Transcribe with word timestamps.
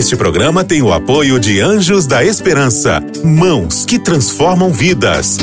Este 0.00 0.16
programa 0.16 0.64
tem 0.64 0.80
o 0.80 0.94
apoio 0.94 1.38
de 1.38 1.60
Anjos 1.60 2.06
da 2.06 2.24
Esperança, 2.24 3.04
mãos 3.22 3.84
que 3.84 3.98
transformam 3.98 4.72
vidas. 4.72 5.36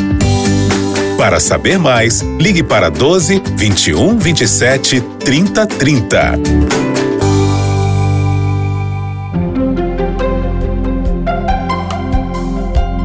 Para 1.16 1.40
saber 1.40 1.77
mais, 1.77 2.22
ligue 2.40 2.64
para 2.64 2.90
12 2.90 3.40
21 3.56 4.17
27 4.17 5.00
30 5.20 5.67
30. 5.67 6.40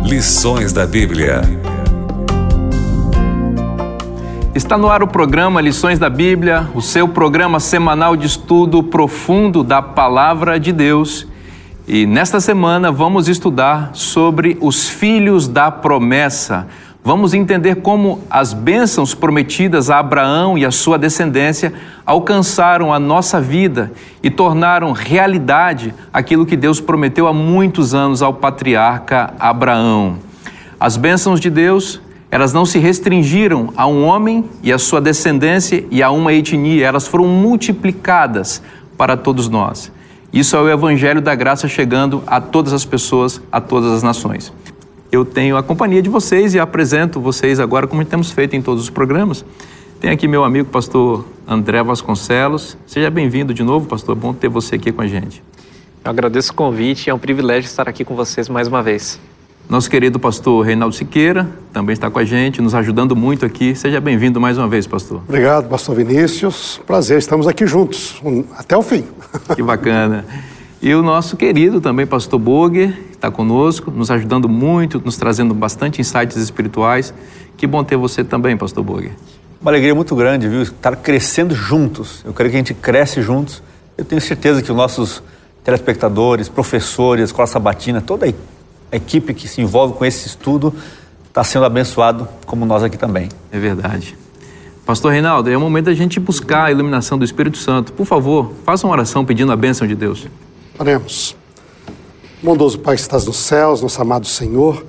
Lições 0.06 0.72
da 0.72 0.86
Bíblia. 0.86 1.42
Está 4.54 4.78
no 4.78 4.88
ar 4.88 5.02
o 5.02 5.06
programa 5.06 5.60
Lições 5.60 5.98
da 5.98 6.08
Bíblia, 6.08 6.66
o 6.74 6.80
seu 6.80 7.06
programa 7.06 7.60
semanal 7.60 8.16
de 8.16 8.26
estudo 8.26 8.82
profundo 8.82 9.62
da 9.62 9.82
Palavra 9.82 10.58
de 10.58 10.72
Deus. 10.72 11.30
E 11.86 12.06
nesta 12.06 12.38
semana 12.38 12.92
vamos 12.92 13.28
estudar 13.28 13.90
sobre 13.92 14.56
os 14.60 14.88
filhos 14.88 15.48
da 15.48 15.68
promessa. 15.68 16.68
Vamos 17.02 17.34
entender 17.34 17.76
como 17.76 18.20
as 18.30 18.52
bênçãos 18.52 19.16
prometidas 19.16 19.90
a 19.90 19.98
Abraão 19.98 20.56
e 20.56 20.64
a 20.64 20.70
sua 20.70 20.96
descendência 20.96 21.72
alcançaram 22.06 22.94
a 22.94 23.00
nossa 23.00 23.40
vida 23.40 23.90
e 24.22 24.30
tornaram 24.30 24.92
realidade 24.92 25.92
aquilo 26.12 26.46
que 26.46 26.56
Deus 26.56 26.80
prometeu 26.80 27.26
há 27.26 27.32
muitos 27.32 27.94
anos 27.94 28.22
ao 28.22 28.34
patriarca 28.34 29.34
Abraão. 29.36 30.18
As 30.78 30.96
bênçãos 30.96 31.40
de 31.40 31.50
Deus 31.50 32.00
elas 32.30 32.52
não 32.52 32.64
se 32.64 32.78
restringiram 32.78 33.74
a 33.76 33.86
um 33.88 34.04
homem 34.04 34.44
e 34.62 34.72
a 34.72 34.78
sua 34.78 35.00
descendência 35.00 35.84
e 35.90 36.02
a 36.02 36.10
uma 36.10 36.32
etnia, 36.32 36.86
elas 36.86 37.06
foram 37.06 37.26
multiplicadas 37.26 38.62
para 38.96 39.18
todos 39.18 39.48
nós. 39.50 39.92
Isso 40.32 40.56
é 40.56 40.60
o 40.62 40.70
Evangelho 40.70 41.20
da 41.20 41.34
Graça 41.34 41.68
chegando 41.68 42.22
a 42.26 42.40
todas 42.40 42.72
as 42.72 42.86
pessoas, 42.86 43.38
a 43.52 43.60
todas 43.60 43.92
as 43.92 44.02
nações. 44.02 44.50
Eu 45.10 45.26
tenho 45.26 45.58
a 45.58 45.62
companhia 45.62 46.00
de 46.00 46.08
vocês 46.08 46.54
e 46.54 46.58
apresento 46.58 47.20
vocês 47.20 47.60
agora, 47.60 47.86
como 47.86 48.02
temos 48.02 48.30
feito 48.30 48.56
em 48.56 48.62
todos 48.62 48.84
os 48.84 48.88
programas. 48.88 49.44
Tem 50.00 50.10
aqui 50.10 50.26
meu 50.26 50.42
amigo 50.42 50.70
pastor 50.70 51.26
André 51.46 51.82
Vasconcelos. 51.82 52.78
Seja 52.86 53.10
bem-vindo 53.10 53.52
de 53.52 53.62
novo, 53.62 53.86
pastor. 53.86 54.16
Bom 54.16 54.32
ter 54.32 54.48
você 54.48 54.76
aqui 54.76 54.90
com 54.90 55.02
a 55.02 55.06
gente. 55.06 55.42
Eu 56.02 56.10
agradeço 56.10 56.52
o 56.52 56.54
convite 56.54 57.08
e 57.08 57.10
é 57.10 57.14
um 57.14 57.18
privilégio 57.18 57.68
estar 57.68 57.86
aqui 57.86 58.02
com 58.02 58.14
vocês 58.16 58.48
mais 58.48 58.66
uma 58.66 58.82
vez. 58.82 59.20
Nosso 59.68 59.88
querido 59.88 60.18
pastor 60.18 60.66
Reinaldo 60.66 60.94
Siqueira 60.94 61.48
também 61.72 61.94
está 61.94 62.10
com 62.10 62.18
a 62.18 62.24
gente, 62.24 62.60
nos 62.60 62.74
ajudando 62.74 63.16
muito 63.16 63.46
aqui. 63.46 63.74
Seja 63.74 64.00
bem-vindo 64.00 64.40
mais 64.40 64.58
uma 64.58 64.68
vez, 64.68 64.86
pastor. 64.86 65.22
Obrigado, 65.26 65.68
pastor 65.68 65.96
Vinícius. 65.96 66.80
Prazer, 66.86 67.18
estamos 67.18 67.46
aqui 67.46 67.66
juntos, 67.66 68.20
até 68.56 68.76
o 68.76 68.82
fim. 68.82 69.04
Que 69.54 69.62
bacana. 69.62 70.26
E 70.82 70.92
o 70.94 71.02
nosso 71.02 71.36
querido 71.36 71.80
também, 71.80 72.06
pastor 72.06 72.38
Boger, 72.38 72.98
está 73.12 73.30
conosco, 73.30 73.90
nos 73.90 74.10
ajudando 74.10 74.48
muito, 74.48 75.00
nos 75.02 75.16
trazendo 75.16 75.54
bastante 75.54 76.00
insights 76.00 76.36
espirituais. 76.36 77.14
Que 77.56 77.66
bom 77.66 77.82
ter 77.82 77.96
você 77.96 78.24
também, 78.24 78.56
pastor 78.56 78.84
Boger. 78.84 79.12
Uma 79.60 79.70
alegria 79.70 79.94
muito 79.94 80.14
grande, 80.16 80.48
viu? 80.48 80.62
Estar 80.62 80.96
crescendo 80.96 81.54
juntos. 81.54 82.22
Eu 82.24 82.32
creio 82.32 82.50
que 82.50 82.56
a 82.56 82.58
gente 82.58 82.74
cresce 82.74 83.22
juntos. 83.22 83.62
Eu 83.96 84.04
tenho 84.04 84.20
certeza 84.20 84.60
que 84.60 84.70
os 84.70 84.76
nossos 84.76 85.22
telespectadores, 85.62 86.48
professores, 86.48 87.26
escola 87.26 87.46
sabatina, 87.46 88.00
toda 88.00 88.26
a 88.26 88.28
a 88.92 88.96
equipe 88.96 89.32
que 89.32 89.48
se 89.48 89.62
envolve 89.62 89.94
com 89.94 90.04
esse 90.04 90.26
estudo 90.26 90.72
está 91.26 91.42
sendo 91.42 91.64
abençoado, 91.64 92.28
como 92.44 92.66
nós 92.66 92.82
aqui 92.82 92.98
também. 92.98 93.30
É 93.50 93.58
verdade. 93.58 94.16
Pastor 94.84 95.12
Reinaldo, 95.12 95.48
é 95.48 95.56
o 95.56 95.60
momento 95.60 95.86
da 95.86 95.94
gente 95.94 96.20
buscar 96.20 96.64
a 96.64 96.70
iluminação 96.70 97.16
do 97.16 97.24
Espírito 97.24 97.56
Santo. 97.56 97.92
Por 97.94 98.04
favor, 98.04 98.52
faça 98.66 98.86
uma 98.86 98.92
oração 98.92 99.24
pedindo 99.24 99.50
a 99.50 99.56
bênção 99.56 99.86
de 99.86 99.94
Deus. 99.94 100.26
Oremos. 100.78 101.34
Bondoso 102.42 102.78
Pai 102.80 102.96
que 102.96 103.00
estás 103.00 103.24
nos 103.24 103.36
céus, 103.36 103.80
nosso 103.80 104.02
amado 104.02 104.26
Senhor, 104.26 104.84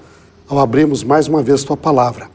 ao 0.50 0.60
abrirmos 0.60 1.04
mais 1.04 1.28
uma 1.28 1.42
vez 1.42 1.64
Tua 1.64 1.78
palavra, 1.78 2.30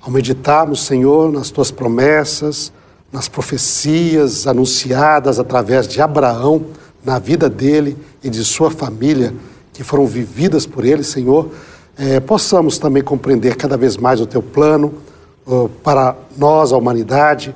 ao 0.00 0.10
meditarmos, 0.10 0.86
Senhor, 0.86 1.30
nas 1.30 1.50
Tuas 1.50 1.70
promessas, 1.70 2.72
nas 3.12 3.28
profecias 3.28 4.46
anunciadas 4.46 5.38
através 5.38 5.86
de 5.86 6.00
Abraão, 6.00 6.64
na 7.04 7.18
vida 7.18 7.50
dele 7.50 7.96
e 8.22 8.30
de 8.30 8.44
sua 8.44 8.70
família, 8.70 9.34
que 9.80 9.84
foram 9.84 10.04
vividas 10.04 10.66
por 10.66 10.84
Ele, 10.84 11.02
Senhor, 11.02 11.48
é, 11.96 12.20
possamos 12.20 12.76
também 12.76 13.02
compreender 13.02 13.56
cada 13.56 13.78
vez 13.78 13.96
mais 13.96 14.20
o 14.20 14.26
Teu 14.26 14.42
plano 14.42 14.92
uh, 15.46 15.70
para 15.82 16.14
nós, 16.36 16.70
a 16.70 16.76
humanidade, 16.76 17.54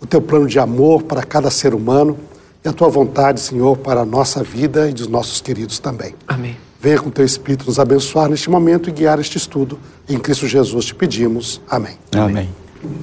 o 0.00 0.06
Teu 0.06 0.22
plano 0.22 0.46
de 0.46 0.58
amor 0.58 1.02
para 1.02 1.22
cada 1.22 1.50
ser 1.50 1.74
humano 1.74 2.16
e 2.64 2.68
a 2.68 2.72
Tua 2.72 2.88
vontade, 2.88 3.40
Senhor, 3.40 3.76
para 3.76 4.00
a 4.00 4.04
nossa 4.06 4.42
vida 4.42 4.88
e 4.88 4.94
dos 4.94 5.06
nossos 5.06 5.42
queridos 5.42 5.78
também. 5.78 6.14
Amém. 6.26 6.56
Venha 6.80 6.98
com 6.98 7.10
Teu 7.10 7.26
Espírito 7.26 7.66
nos 7.66 7.78
abençoar 7.78 8.30
neste 8.30 8.48
momento 8.48 8.88
e 8.88 8.92
guiar 8.92 9.20
este 9.20 9.36
estudo. 9.36 9.78
Em 10.08 10.18
Cristo 10.18 10.46
Jesus 10.46 10.86
te 10.86 10.94
pedimos. 10.94 11.60
Amém. 11.68 11.98
Amém. 12.12 12.24
Amém. 12.24 12.48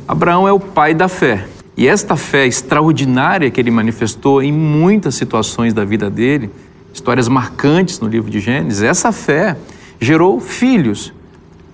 Abraão 0.08 0.48
é 0.48 0.52
o 0.52 0.60
pai 0.60 0.96
da 0.96 1.08
fé. 1.08 1.46
E 1.78 1.88
esta 1.88 2.16
fé 2.16 2.48
extraordinária 2.48 3.52
que 3.52 3.62
ele 3.62 3.70
manifestou 3.70 4.42
em 4.42 4.52
muitas 4.52 5.14
situações 5.14 5.76
da 5.76 5.86
vida 5.86 6.10
dele 6.10 6.50
histórias 6.94 7.28
marcantes 7.28 8.00
no 8.00 8.08
livro 8.08 8.30
de 8.30 8.40
Gênesis, 8.40 8.84
essa 8.84 9.12
fé 9.12 9.58
gerou 10.00 10.40
filhos. 10.40 11.12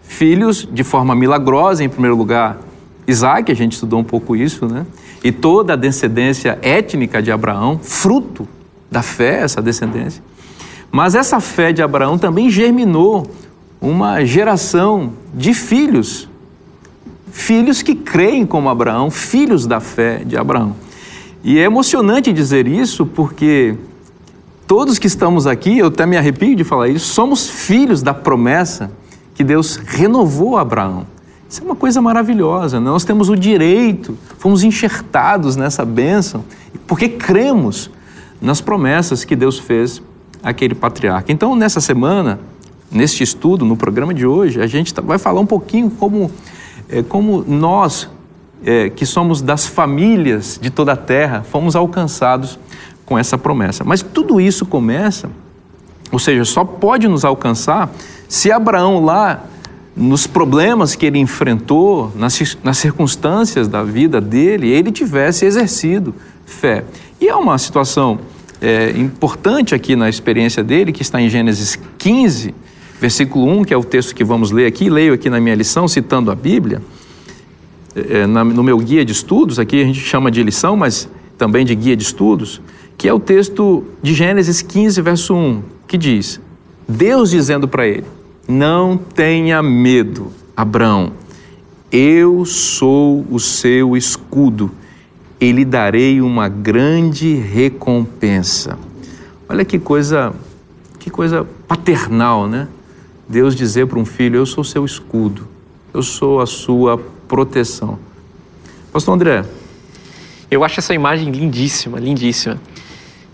Filhos 0.01 0.67
de 0.71 0.83
forma 0.83 1.13
milagrosa, 1.13 1.83
em 1.83 1.89
primeiro 1.89 2.15
lugar, 2.15 2.57
Isaac, 3.05 3.51
a 3.51 3.55
gente 3.55 3.73
estudou 3.73 3.99
um 3.99 4.03
pouco 4.03 4.35
isso, 4.35 4.65
né? 4.65 4.85
E 5.23 5.31
toda 5.31 5.73
a 5.73 5.75
descendência 5.75 6.57
étnica 6.61 7.21
de 7.21 7.31
Abraão, 7.31 7.79
fruto 7.81 8.47
da 8.89 9.01
fé, 9.01 9.41
essa 9.41 9.61
descendência. 9.61 10.23
Mas 10.91 11.13
essa 11.13 11.39
fé 11.39 11.71
de 11.71 11.81
Abraão 11.81 12.17
também 12.17 12.49
germinou 12.49 13.29
uma 13.81 14.23
geração 14.25 15.13
de 15.33 15.53
filhos, 15.53 16.27
filhos 17.31 17.81
que 17.81 17.93
creem 17.93 18.45
como 18.45 18.69
Abraão, 18.69 19.11
filhos 19.11 19.67
da 19.67 19.79
fé 19.79 20.23
de 20.25 20.35
Abraão. 20.35 20.75
E 21.43 21.59
é 21.59 21.63
emocionante 21.63 22.33
dizer 22.33 22.67
isso 22.67 23.05
porque 23.05 23.75
todos 24.69 24.99
que 24.99 25.07
estamos 25.07 25.47
aqui, 25.47 25.79
eu 25.79 25.87
até 25.87 26.05
me 26.05 26.15
arrepio 26.15 26.55
de 26.55 26.63
falar 26.63 26.89
isso, 26.89 27.07
somos 27.07 27.49
filhos 27.49 28.03
da 28.03 28.13
promessa 28.13 28.91
que 29.33 29.43
Deus 29.43 29.77
renovou 29.77 30.57
a 30.57 30.61
Abraão. 30.61 31.07
Isso 31.49 31.63
é 31.63 31.65
uma 31.65 31.75
coisa 31.75 31.99
maravilhosa. 31.99 32.79
Né? 32.79 32.85
Nós 32.85 33.03
temos 33.03 33.29
o 33.29 33.35
direito, 33.35 34.15
fomos 34.37 34.63
enxertados 34.63 35.55
nessa 35.55 35.83
bênção, 35.83 36.45
porque 36.85 37.09
cremos 37.09 37.89
nas 38.39 38.61
promessas 38.61 39.25
que 39.25 39.35
Deus 39.35 39.57
fez 39.57 40.03
àquele 40.43 40.75
patriarca. 40.75 41.31
Então, 41.31 41.55
nessa 41.55 41.81
semana, 41.81 42.39
neste 42.91 43.23
estudo, 43.23 43.65
no 43.65 43.75
programa 43.75 44.13
de 44.13 44.27
hoje, 44.27 44.61
a 44.61 44.67
gente 44.67 44.93
tá, 44.93 45.01
vai 45.01 45.17
falar 45.17 45.39
um 45.39 45.47
pouquinho 45.47 45.89
como, 45.89 46.29
é, 46.87 47.01
como 47.01 47.43
nós, 47.47 48.07
é, 48.63 48.87
que 48.91 49.07
somos 49.07 49.41
das 49.41 49.65
famílias 49.65 50.59
de 50.61 50.69
toda 50.69 50.91
a 50.93 50.95
terra, 50.95 51.41
fomos 51.41 51.75
alcançados 51.75 52.59
com 53.09 53.17
essa 53.17 53.39
promessa. 53.39 53.83
Mas 53.83 54.03
tudo 54.03 54.39
isso 54.39 54.67
começa, 54.67 55.31
ou 56.11 56.19
seja, 56.19 56.45
só 56.45 56.63
pode 56.63 57.07
nos 57.07 57.25
alcançar 57.25 57.91
se 58.27 58.51
Abraão 58.51 59.03
lá, 59.03 59.43
nos 59.97 60.27
problemas 60.27 60.95
que 60.95 61.07
ele 61.07 61.17
enfrentou, 61.17 62.13
nas, 62.15 62.57
nas 62.63 62.77
circunstâncias 62.77 63.67
da 63.67 63.83
vida 63.83 64.21
dele, 64.21 64.69
ele 64.69 64.91
tivesse 64.91 65.43
exercido 65.43 66.13
fé. 66.45 66.85
E 67.19 67.27
é 67.27 67.35
uma 67.35 67.57
situação 67.57 68.19
é, 68.61 68.91
importante 68.91 69.73
aqui 69.73 69.95
na 69.95 70.07
experiência 70.07 70.63
dele, 70.63 70.91
que 70.93 71.01
está 71.01 71.19
em 71.19 71.27
Gênesis 71.27 71.77
15, 71.97 72.53
versículo 73.01 73.49
1, 73.49 73.63
que 73.63 73.73
é 73.73 73.77
o 73.77 73.83
texto 73.83 74.13
que 74.13 74.23
vamos 74.23 74.51
ler 74.51 74.67
aqui, 74.67 74.89
leio 74.89 75.13
aqui 75.13 75.29
na 75.29 75.39
minha 75.39 75.55
lição, 75.55 75.87
citando 75.87 76.29
a 76.29 76.35
Bíblia. 76.35 76.81
É, 77.95 78.27
na, 78.27 78.43
no 78.43 78.63
meu 78.63 78.77
guia 78.77 79.03
de 79.03 79.11
estudos, 79.11 79.57
aqui 79.57 79.81
a 79.81 79.85
gente 79.85 79.99
chama 79.99 80.29
de 80.29 80.43
lição, 80.43 80.77
mas 80.77 81.09
também 81.39 81.65
de 81.65 81.73
guia 81.73 81.97
de 81.97 82.03
estudos 82.03 82.61
que 82.99 83.07
é 83.07 83.13
o 83.13 83.19
texto 83.19 83.85
de 84.03 84.13
Gênesis 84.13 84.61
15, 84.61 85.01
verso 85.01 85.33
1, 85.33 85.63
que 85.87 85.97
diz: 85.97 86.37
Deus 86.85 87.29
dizendo 87.29 87.65
para 87.65 87.87
ele: 87.87 88.03
Não 88.45 88.97
tenha 88.97 89.63
medo, 89.63 90.33
Abraão, 90.55 91.13
eu 91.89 92.43
sou 92.43 93.25
o 93.31 93.39
seu 93.39 93.95
escudo 93.95 94.69
e 95.39 95.49
lhe 95.49 95.63
darei 95.63 96.19
uma 96.19 96.49
grande 96.49 97.35
recompensa. 97.35 98.77
Olha 99.47 99.63
que 99.63 99.79
coisa, 99.79 100.33
que 100.99 101.09
coisa 101.09 101.47
paternal, 101.69 102.49
né? 102.49 102.67
Deus 103.29 103.55
dizer 103.55 103.87
para 103.87 103.97
um 103.97 104.03
filho: 104.03 104.35
Eu 104.35 104.45
sou 104.45 104.61
seu 104.61 104.83
escudo, 104.83 105.47
eu 105.93 106.03
sou 106.03 106.41
a 106.41 106.45
sua 106.45 106.97
proteção. 107.29 107.97
Pastor 108.91 109.15
André. 109.15 109.45
Eu 110.51 110.63
acho 110.63 110.79
essa 110.79 110.95
imagem 110.95 111.29
lindíssima, 111.31 111.99
lindíssima. 111.99 112.59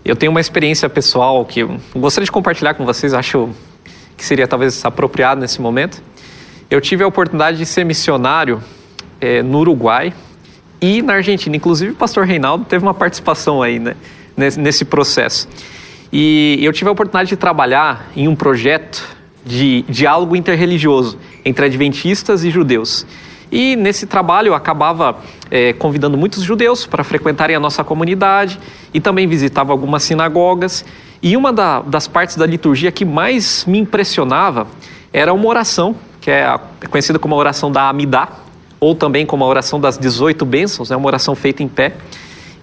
Eu 0.06 0.14
tenho 0.14 0.30
uma 0.30 0.40
experiência 0.40 0.88
pessoal 0.88 1.44
que 1.44 1.58
eu 1.58 1.80
gostaria 1.96 2.24
de 2.24 2.30
compartilhar 2.30 2.74
com 2.74 2.84
vocês, 2.84 3.12
acho 3.12 3.50
que 4.16 4.24
seria 4.24 4.46
talvez 4.46 4.84
apropriado 4.84 5.40
nesse 5.40 5.60
momento. 5.60 6.00
Eu 6.70 6.80
tive 6.80 7.02
a 7.02 7.08
oportunidade 7.08 7.58
de 7.58 7.66
ser 7.66 7.84
missionário 7.84 8.62
é, 9.20 9.42
no 9.42 9.58
Uruguai 9.58 10.14
e 10.80 11.02
na 11.02 11.14
Argentina. 11.14 11.56
Inclusive, 11.56 11.90
o 11.90 11.96
pastor 11.96 12.24
Reinaldo 12.24 12.64
teve 12.64 12.84
uma 12.84 12.94
participação 12.94 13.60
aí 13.60 13.80
né, 13.80 13.96
nesse, 14.36 14.84
processo. 14.84 15.48
E 16.12 16.60
eu 16.62 16.72
tive 16.72 16.88
a 16.88 16.92
oportunidade 16.92 17.30
de 17.30 17.36
trabalhar 17.36 18.08
em 18.14 18.28
um 18.28 18.36
projeto 18.36 19.02
de 19.44 19.82
diálogo 19.88 20.36
interreligioso 20.36 21.18
entre 21.44 21.66
adventistas 21.66 22.44
e 22.44 22.50
judeus. 22.50 23.04
E 23.50 23.76
nesse 23.76 24.06
trabalho 24.06 24.48
eu 24.48 24.54
acabava 24.54 25.18
é, 25.50 25.72
convidando 25.72 26.16
muitos 26.16 26.42
judeus 26.42 26.86
para 26.86 27.04
frequentarem 27.04 27.54
a 27.54 27.60
nossa 27.60 27.84
comunidade 27.84 28.58
e 28.92 29.00
também 29.00 29.26
visitava 29.26 29.72
algumas 29.72 30.02
sinagogas. 30.02 30.84
E 31.22 31.36
uma 31.36 31.52
da, 31.52 31.80
das 31.80 32.06
partes 32.08 32.36
da 32.36 32.46
liturgia 32.46 32.90
que 32.90 33.04
mais 33.04 33.64
me 33.64 33.78
impressionava 33.78 34.66
era 35.12 35.32
uma 35.32 35.46
oração, 35.46 35.96
que 36.20 36.30
é 36.30 36.58
conhecida 36.90 37.18
como 37.18 37.34
a 37.34 37.38
oração 37.38 37.70
da 37.70 37.88
Amidá, 37.88 38.28
ou 38.78 38.94
também 38.94 39.24
como 39.24 39.44
a 39.44 39.46
oração 39.46 39.80
das 39.80 39.96
18 39.96 40.44
bênçãos, 40.44 40.90
é 40.90 40.94
né, 40.94 40.98
uma 40.98 41.06
oração 41.06 41.34
feita 41.34 41.62
em 41.62 41.68
pé. 41.68 41.94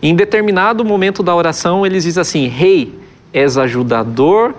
E 0.01 0.09
em 0.09 0.15
determinado 0.15 0.83
momento 0.86 1.24
da 1.24 1.33
oração, 1.33 1.86
eles 1.86 2.03
dizem 2.03 2.21
assim: 2.21 2.47
Rei, 2.47 3.00
és 3.31 3.57
ajudador, 3.57 4.53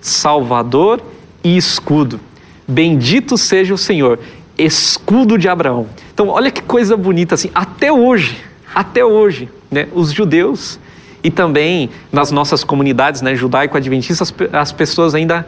salvador 0.00 1.00
e 1.42 1.56
escudo. 1.56 2.20
Bendito 2.66 3.38
seja 3.38 3.72
o 3.72 3.78
Senhor, 3.78 4.18
escudo 4.58 5.38
de 5.38 5.48
Abraão. 5.48 5.86
Então, 6.12 6.28
olha 6.28 6.50
que 6.50 6.60
coisa 6.60 6.96
bonita 6.96 7.36
assim. 7.36 7.50
Até 7.54 7.92
hoje, 7.92 8.36
até 8.74 9.04
hoje, 9.04 9.48
né, 9.70 9.86
os 9.94 10.12
judeus 10.12 10.78
e 11.22 11.30
também 11.30 11.90
nas 12.12 12.30
nossas 12.30 12.64
comunidades 12.64 13.22
né, 13.22 13.34
judaico-adventistas, 13.34 14.34
as 14.52 14.72
pessoas 14.72 15.14
ainda 15.14 15.46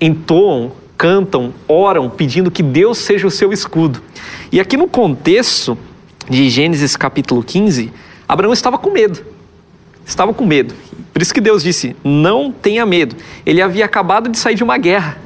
entoam, 0.00 0.72
cantam, 0.96 1.54
oram, 1.66 2.10
pedindo 2.10 2.50
que 2.50 2.62
Deus 2.62 2.98
seja 2.98 3.26
o 3.26 3.30
seu 3.30 3.52
escudo. 3.52 4.02
E 4.50 4.60
aqui 4.60 4.76
no 4.76 4.88
contexto 4.88 5.78
de 6.28 6.48
Gênesis 6.48 6.96
capítulo 6.96 7.42
15, 7.42 7.92
Abraão 8.28 8.52
estava 8.52 8.76
com 8.76 8.90
medo. 8.90 9.20
Estava 10.04 10.32
com 10.34 10.44
medo. 10.44 10.74
Por 11.12 11.22
isso 11.22 11.34
que 11.34 11.40
Deus 11.40 11.62
disse: 11.62 11.94
não 12.02 12.50
tenha 12.50 12.86
medo. 12.86 13.16
Ele 13.44 13.60
havia 13.60 13.84
acabado 13.84 14.28
de 14.28 14.38
sair 14.38 14.54
de 14.54 14.64
uma 14.64 14.78
guerra. 14.78 15.18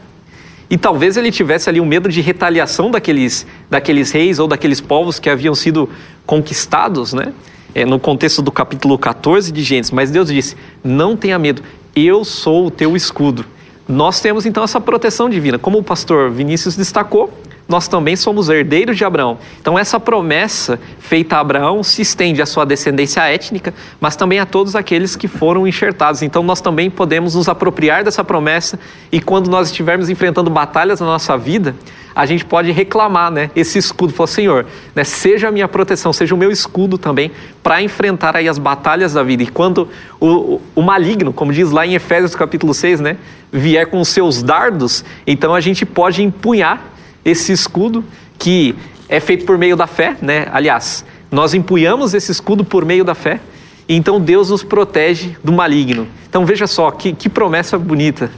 E 0.72 0.78
talvez 0.78 1.18
ele 1.18 1.30
tivesse 1.30 1.68
ali 1.68 1.82
um 1.82 1.84
medo 1.84 2.08
de 2.08 2.22
retaliação 2.22 2.90
daqueles, 2.90 3.46
daqueles 3.68 4.10
reis 4.10 4.38
ou 4.38 4.48
daqueles 4.48 4.80
povos 4.80 5.18
que 5.18 5.28
haviam 5.28 5.54
sido 5.54 5.86
conquistados, 6.24 7.12
né? 7.12 7.34
É, 7.74 7.84
no 7.84 8.00
contexto 8.00 8.40
do 8.40 8.50
capítulo 8.50 8.96
14 8.96 9.52
de 9.52 9.62
Gênesis. 9.62 9.92
Mas 9.92 10.10
Deus 10.10 10.28
disse: 10.28 10.56
não 10.82 11.14
tenha 11.14 11.38
medo, 11.38 11.62
eu 11.94 12.24
sou 12.24 12.68
o 12.68 12.70
teu 12.70 12.96
escudo. 12.96 13.44
Nós 13.86 14.22
temos 14.22 14.46
então 14.46 14.64
essa 14.64 14.80
proteção 14.80 15.28
divina. 15.28 15.58
Como 15.58 15.76
o 15.76 15.82
pastor 15.82 16.30
Vinícius 16.30 16.74
destacou, 16.74 17.30
nós 17.68 17.88
também 17.88 18.16
somos 18.16 18.48
herdeiros 18.48 18.96
de 18.96 19.04
Abraão. 19.04 19.38
Então, 19.60 19.78
essa 19.78 19.98
promessa 19.98 20.78
feita 20.98 21.36
a 21.36 21.40
Abraão 21.40 21.82
se 21.82 22.02
estende 22.02 22.42
à 22.42 22.46
sua 22.46 22.64
descendência 22.64 23.22
étnica, 23.22 23.72
mas 24.00 24.16
também 24.16 24.38
a 24.40 24.46
todos 24.46 24.76
aqueles 24.76 25.16
que 25.16 25.28
foram 25.28 25.66
enxertados. 25.66 26.22
Então, 26.22 26.42
nós 26.42 26.60
também 26.60 26.90
podemos 26.90 27.34
nos 27.34 27.48
apropriar 27.48 28.04
dessa 28.04 28.22
promessa 28.22 28.78
e, 29.10 29.20
quando 29.20 29.50
nós 29.50 29.68
estivermos 29.68 30.10
enfrentando 30.10 30.50
batalhas 30.50 31.00
na 31.00 31.06
nossa 31.06 31.36
vida, 31.38 31.74
a 32.14 32.26
gente 32.26 32.44
pode 32.44 32.70
reclamar, 32.70 33.30
né? 33.30 33.50
Esse 33.56 33.78
escudo, 33.78 34.12
falar, 34.12 34.26
Senhor, 34.26 34.66
né, 34.94 35.02
seja 35.04 35.48
a 35.48 35.50
minha 35.50 35.66
proteção, 35.66 36.12
seja 36.12 36.34
o 36.34 36.38
meu 36.38 36.50
escudo 36.50 36.98
também 36.98 37.30
para 37.62 37.82
enfrentar 37.82 38.36
aí 38.36 38.48
as 38.48 38.58
batalhas 38.58 39.14
da 39.14 39.22
vida. 39.22 39.42
E 39.42 39.46
quando 39.46 39.88
o, 40.20 40.60
o, 40.74 40.82
maligno, 40.82 41.32
como 41.32 41.52
diz 41.52 41.70
lá 41.70 41.86
em 41.86 41.94
Efésios 41.94 42.34
capítulo 42.34 42.74
6, 42.74 43.00
né, 43.00 43.16
vier 43.50 43.86
com 43.86 44.00
os 44.00 44.08
seus 44.08 44.42
dardos, 44.42 45.04
então 45.26 45.54
a 45.54 45.60
gente 45.60 45.86
pode 45.86 46.22
empunhar 46.22 46.92
esse 47.24 47.52
escudo 47.52 48.04
que 48.38 48.74
é 49.08 49.20
feito 49.20 49.44
por 49.44 49.58
meio 49.58 49.76
da 49.76 49.86
fé, 49.86 50.16
né? 50.20 50.46
Aliás, 50.52 51.04
nós 51.30 51.54
empunhamos 51.54 52.14
esse 52.14 52.32
escudo 52.32 52.64
por 52.64 52.84
meio 52.84 53.04
da 53.04 53.14
fé, 53.14 53.40
e 53.88 53.94
então 53.94 54.20
Deus 54.20 54.50
nos 54.50 54.62
protege 54.62 55.36
do 55.42 55.52
maligno. 55.52 56.06
Então 56.28 56.46
veja 56.46 56.66
só 56.66 56.90
que, 56.90 57.12
que 57.12 57.28
promessa 57.28 57.78
bonita. 57.78 58.30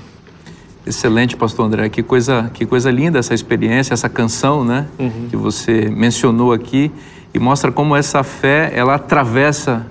Excelente, 0.86 1.36
pastor 1.36 1.66
André. 1.66 1.88
Que 1.88 2.02
coisa, 2.02 2.50
que 2.52 2.66
coisa 2.66 2.90
linda 2.90 3.18
essa 3.18 3.32
experiência, 3.32 3.94
essa 3.94 4.08
canção, 4.08 4.64
né? 4.64 4.86
Uhum. 4.98 5.28
Que 5.30 5.36
você 5.36 5.88
mencionou 5.88 6.52
aqui 6.52 6.90
e 7.32 7.38
mostra 7.38 7.72
como 7.72 7.96
essa 7.96 8.22
fé 8.22 8.70
ela 8.74 8.96
atravessa 8.96 9.86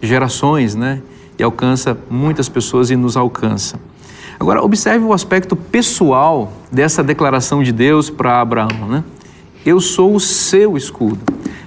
gerações, 0.00 0.74
né? 0.74 1.02
E 1.38 1.42
alcança 1.42 1.98
muitas 2.08 2.48
pessoas 2.48 2.90
e 2.90 2.96
nos 2.96 3.16
alcança. 3.16 3.80
Agora, 4.40 4.62
observe 4.62 5.04
o 5.04 5.12
aspecto 5.12 5.56
pessoal 5.56 6.52
dessa 6.70 7.02
declaração 7.02 7.62
de 7.62 7.72
Deus 7.72 8.08
para 8.08 8.40
Abraão, 8.40 8.88
né? 8.88 9.04
Eu 9.66 9.80
sou 9.80 10.14
o 10.14 10.20
seu 10.20 10.76
escudo. 10.76 11.18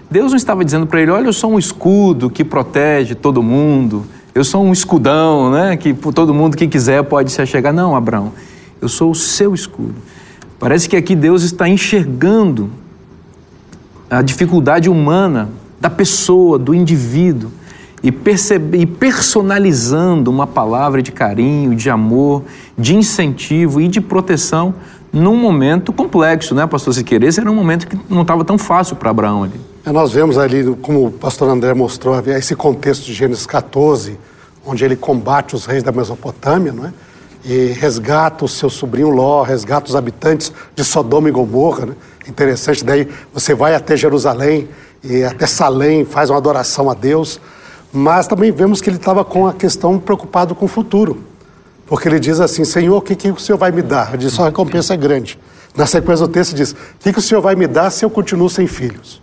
Deus 0.10 0.32
não 0.32 0.38
estava 0.38 0.64
dizendo 0.64 0.88
para 0.88 1.02
ele, 1.02 1.12
olha, 1.12 1.28
eu 1.28 1.34
sou 1.34 1.52
um 1.54 1.60
escudo 1.60 2.30
que 2.30 2.44
protege 2.44 3.14
todo 3.14 3.44
mundo, 3.44 4.06
eu 4.34 4.44
sou 4.44 4.64
um 4.64 4.72
escudão, 4.72 5.52
né? 5.52 5.76
Que 5.76 5.94
todo 5.94 6.34
mundo 6.34 6.56
que 6.56 6.68
quiser 6.68 7.04
pode 7.04 7.32
se 7.32 7.42
achegar. 7.42 7.74
Não, 7.74 7.96
Abraão, 7.96 8.32
eu 8.82 8.88
sou 8.88 9.12
o 9.12 9.16
seu 9.16 9.54
escudo. 9.54 9.96
Parece 10.58 10.88
que 10.88 10.96
aqui 10.96 11.16
Deus 11.16 11.44
está 11.44 11.68
enxergando 11.68 12.70
a 14.10 14.22
dificuldade 14.22 14.90
humana 14.90 15.50
da 15.80 15.90
pessoa, 15.90 16.60
do 16.60 16.74
indivíduo, 16.74 17.52
e, 18.04 18.12
percebe, 18.12 18.80
e 18.80 18.86
personalizando 18.86 20.32
uma 20.32 20.48
palavra 20.48 21.02
de 21.02 21.12
carinho, 21.12 21.76
de 21.76 21.90
amor, 21.90 22.44
de 22.78 22.96
incentivo 22.96 23.80
e 23.80 23.88
de 23.88 24.02
proteção 24.02 24.74
num 25.14 25.36
momento 25.36 25.92
complexo, 25.92 26.56
né, 26.56 26.66
pastor 26.66 26.94
Siqueira? 26.94 27.26
Esse 27.26 27.40
era 27.40 27.52
um 27.52 27.56
momento 27.56 27.88
que 27.88 28.00
não 28.10 28.22
estava 28.22 28.44
tão 28.46 28.58
fácil 28.58 28.96
para 28.96 29.10
Abraão 29.10 29.44
ali. 29.44 29.60
É, 29.86 29.92
nós 29.92 30.12
vemos 30.12 30.38
ali, 30.38 30.76
como 30.82 31.08
o 31.08 31.12
pastor 31.12 31.50
André 31.50 31.74
mostrou, 31.74 32.20
esse 32.28 32.56
contexto 32.56 33.06
de 33.06 33.14
Gênesis 33.14 33.46
14, 33.46 34.18
onde 34.66 34.86
ele 34.86 34.96
combate 34.96 35.56
os 35.56 35.66
reis 35.66 35.84
da 35.84 35.92
Mesopotâmia, 35.92 36.72
não 36.72 36.86
é? 36.86 36.94
E 37.44 37.74
resgata 37.80 38.46
o 38.46 38.48
seu 38.48 38.70
sobrinho 38.70 39.10
Ló, 39.10 39.42
resgata 39.42 39.90
os 39.90 39.96
habitantes 39.96 40.54
de 40.76 40.84
Sodoma 40.84 41.28
e 41.28 41.32
Gomorra, 41.32 41.88
né? 41.88 41.94
Interessante, 42.28 42.86
daí 42.86 43.08
você 43.34 43.56
vai 43.56 43.74
até 43.74 43.98
Jerusalém 43.98 44.70
e 45.04 45.24
até 45.24 45.48
Salém, 45.48 46.06
faz 46.06 46.30
uma 46.30 46.38
adoração 46.38 46.90
a 46.90 46.94
Deus. 46.94 47.42
Mas 47.92 48.28
também 48.28 48.52
vemos 48.52 48.82
que 48.82 48.90
ele 48.90 48.98
estava 48.98 49.26
com 49.26 49.48
a 49.48 49.54
questão 49.54 50.00
preocupado 50.00 50.56
com 50.56 50.66
o 50.66 50.68
futuro. 50.68 51.24
Porque 51.86 52.08
ele 52.08 52.20
diz 52.20 52.40
assim: 52.40 52.64
Senhor, 52.64 52.98
o 52.98 53.02
que, 53.02 53.16
que 53.16 53.30
o 53.30 53.40
Senhor 53.40 53.58
vai 53.58 53.72
me 53.72 53.82
dar? 53.82 54.10
Ele 54.10 54.20
diz: 54.20 54.34
sua 54.34 54.46
recompensa 54.46 54.94
é 54.94 54.98
grande. 54.98 55.38
Na 55.76 55.86
sequência 55.86 56.26
do 56.26 56.32
texto 56.32 56.56
diz: 56.56 56.72
O 56.72 56.76
que, 57.00 57.12
que 57.12 57.20
o 57.20 57.22
Senhor 57.22 57.42
vai 57.42 57.56
me 57.56 57.68
dar 57.68 57.90
se 57.90 58.06
eu 58.06 58.10
continuo 58.10 58.50
sem 58.50 58.66
filhos? 58.66 59.22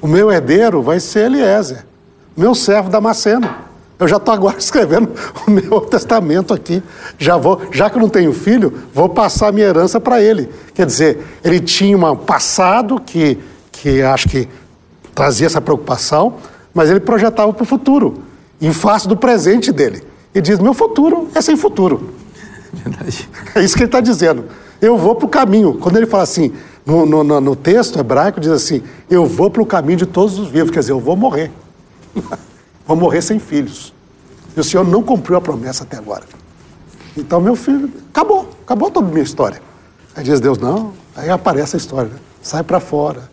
O 0.00 0.06
meu 0.06 0.30
herdeiro 0.30 0.80
vai 0.82 1.00
ser 1.00 1.26
Eliezer, 1.26 1.84
meu 2.36 2.54
servo 2.54 2.88
Damasceno. 2.88 3.48
Eu 3.98 4.06
já 4.06 4.16
estou 4.16 4.32
agora 4.32 4.56
escrevendo 4.58 5.10
o 5.46 5.50
meu 5.50 5.80
testamento 5.80 6.54
aqui. 6.54 6.80
Já 7.18 7.36
vou, 7.36 7.60
já 7.72 7.90
que 7.90 7.96
eu 7.96 8.00
não 8.00 8.08
tenho 8.08 8.32
filho, 8.32 8.72
vou 8.94 9.08
passar 9.08 9.48
a 9.48 9.52
minha 9.52 9.66
herança 9.66 9.98
para 9.98 10.22
ele. 10.22 10.48
Quer 10.72 10.86
dizer, 10.86 11.26
ele 11.42 11.58
tinha 11.58 11.96
um 11.96 12.16
passado 12.16 13.00
que, 13.00 13.38
que 13.72 14.00
acho 14.02 14.28
que 14.28 14.48
trazia 15.12 15.46
essa 15.46 15.60
preocupação, 15.60 16.34
mas 16.74 16.90
ele 16.90 17.00
projetava 17.00 17.52
para 17.52 17.62
o 17.62 17.66
futuro, 17.66 18.22
em 18.60 18.72
face 18.72 19.08
do 19.08 19.16
presente 19.16 19.72
dele. 19.72 20.02
E 20.34 20.40
diz: 20.40 20.58
Meu 20.58 20.74
futuro 20.74 21.28
é 21.34 21.40
sem 21.40 21.56
futuro. 21.56 22.10
Verdade. 22.72 23.28
É 23.54 23.62
isso 23.62 23.74
que 23.74 23.82
ele 23.82 23.88
está 23.88 24.00
dizendo. 24.00 24.44
Eu 24.80 24.96
vou 24.96 25.14
para 25.14 25.26
o 25.26 25.28
caminho. 25.28 25.74
Quando 25.74 25.96
ele 25.96 26.06
fala 26.06 26.22
assim, 26.22 26.52
no, 26.86 27.04
no, 27.04 27.40
no, 27.40 27.56
texto 27.56 27.98
hebraico, 27.98 28.40
diz 28.40 28.50
assim: 28.50 28.82
Eu 29.10 29.26
vou 29.26 29.50
para 29.50 29.62
o 29.62 29.66
caminho 29.66 29.98
de 29.98 30.06
todos 30.06 30.38
os 30.38 30.48
vivos. 30.48 30.70
Quer 30.70 30.80
dizer, 30.80 30.92
eu 30.92 31.00
vou 31.00 31.16
morrer. 31.16 31.50
vou 32.86 32.96
morrer 32.96 33.22
sem 33.22 33.38
filhos. 33.38 33.92
E 34.56 34.60
o 34.60 34.64
Senhor 34.64 34.86
não 34.86 35.02
cumpriu 35.02 35.36
a 35.36 35.40
promessa 35.40 35.84
até 35.84 35.96
agora. 35.96 36.24
Então, 37.16 37.40
meu 37.40 37.56
filho, 37.56 37.90
acabou. 38.10 38.48
Acabou 38.64 38.90
toda 38.90 39.06
a 39.06 39.10
minha 39.10 39.24
história. 39.24 39.60
Aí 40.14 40.22
diz 40.22 40.40
Deus: 40.40 40.58
Não. 40.58 40.92
Aí 41.16 41.30
aparece 41.30 41.76
a 41.76 41.78
história. 41.78 42.10
Né? 42.10 42.18
Sai 42.42 42.62
para 42.62 42.78
fora. 42.78 43.28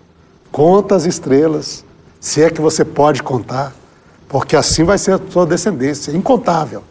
Conta 0.51 0.95
as 0.95 1.05
estrelas 1.05 1.85
se 2.19 2.41
é 2.41 2.49
que 2.49 2.61
você 2.61 2.83
pode 2.83 3.21
contar, 3.21 3.73
porque 4.27 4.55
assim 4.55 4.83
vai 4.83 4.97
ser 4.97 5.13
a 5.13 5.19
sua 5.29 5.45
descendência, 5.45 6.11
incontável. 6.11 6.83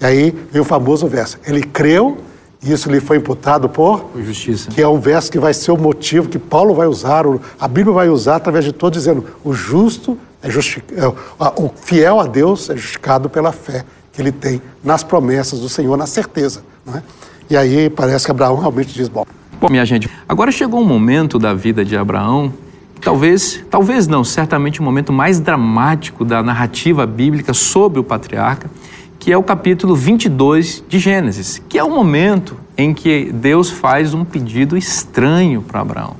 E 0.00 0.06
aí 0.06 0.30
vem 0.52 0.62
o 0.62 0.64
famoso 0.64 1.06
verso. 1.06 1.38
Ele 1.46 1.62
creu 1.62 2.18
e 2.62 2.72
isso 2.72 2.90
lhe 2.90 3.00
foi 3.00 3.16
imputado 3.16 3.68
por 3.68 4.10
justiça. 4.16 4.70
Que 4.70 4.82
é 4.82 4.88
um 4.88 4.98
verso 4.98 5.30
que 5.30 5.38
vai 5.38 5.54
ser 5.54 5.70
o 5.70 5.76
motivo 5.76 6.28
que 6.28 6.38
Paulo 6.38 6.74
vai 6.74 6.86
usar, 6.86 7.24
a 7.58 7.68
Bíblia 7.68 7.94
vai 7.94 8.08
usar 8.08 8.36
através 8.36 8.64
de 8.64 8.72
todo 8.72 8.92
dizendo: 8.92 9.24
o 9.44 9.52
justo 9.52 10.18
é 10.42 10.50
justificado, 10.50 11.16
é, 11.40 11.62
o 11.62 11.70
fiel 11.82 12.20
a 12.20 12.26
Deus 12.26 12.70
é 12.70 12.76
justificado 12.76 13.28
pela 13.28 13.52
fé 13.52 13.84
que 14.12 14.20
ele 14.20 14.32
tem 14.32 14.60
nas 14.82 15.04
promessas 15.04 15.60
do 15.60 15.68
Senhor, 15.68 15.96
na 15.96 16.06
certeza. 16.06 16.62
Não 16.84 16.96
é? 16.96 17.02
E 17.50 17.56
aí 17.56 17.88
parece 17.88 18.24
que 18.24 18.30
Abraão 18.30 18.56
realmente 18.56 18.92
diz: 18.92 19.08
bom. 19.08 19.24
Bom, 19.60 19.68
minha 19.70 19.84
gente, 19.84 20.08
agora 20.28 20.52
chegou 20.52 20.80
um 20.80 20.84
momento 20.84 21.38
da 21.38 21.54
vida 21.54 21.84
de 21.84 21.96
Abraão 21.96 22.52
Talvez, 23.00 23.64
talvez 23.70 24.06
não, 24.06 24.24
certamente 24.24 24.80
o 24.80 24.82
momento 24.82 25.12
mais 25.12 25.40
dramático 25.40 26.24
da 26.24 26.42
narrativa 26.42 27.06
bíblica 27.06 27.54
sobre 27.54 28.00
o 28.00 28.04
patriarca, 28.04 28.70
que 29.18 29.32
é 29.32 29.36
o 29.36 29.42
capítulo 29.42 29.94
22 29.94 30.84
de 30.88 30.98
Gênesis, 30.98 31.62
que 31.68 31.78
é 31.78 31.84
o 31.84 31.90
momento 31.90 32.56
em 32.76 32.94
que 32.94 33.30
Deus 33.32 33.70
faz 33.70 34.14
um 34.14 34.24
pedido 34.24 34.76
estranho 34.76 35.62
para 35.62 35.80
Abraão. 35.80 36.16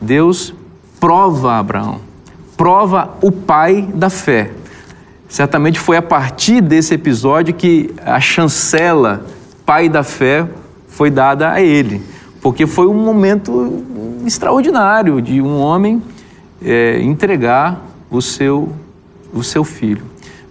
Deus 0.00 0.54
prova 1.00 1.54
Abraão, 1.54 2.00
prova 2.56 3.16
o 3.20 3.30
pai 3.30 3.88
da 3.94 4.10
fé. 4.10 4.50
Certamente 5.28 5.78
foi 5.78 5.96
a 5.96 6.02
partir 6.02 6.60
desse 6.60 6.94
episódio 6.94 7.54
que 7.54 7.94
a 8.04 8.20
chancela 8.20 9.26
pai 9.64 9.88
da 9.88 10.04
fé 10.04 10.48
foi 10.86 11.10
dada 11.10 11.50
a 11.50 11.60
ele, 11.60 12.00
porque 12.40 12.66
foi 12.66 12.86
um 12.86 12.94
momento 12.94 13.84
extraordinário 14.26 15.20
de 15.20 15.40
um 15.40 15.60
homem 15.60 16.02
é, 16.62 17.00
entregar 17.00 17.82
o 18.10 18.20
seu, 18.20 18.72
o 19.32 19.42
seu 19.42 19.64
filho. 19.64 20.02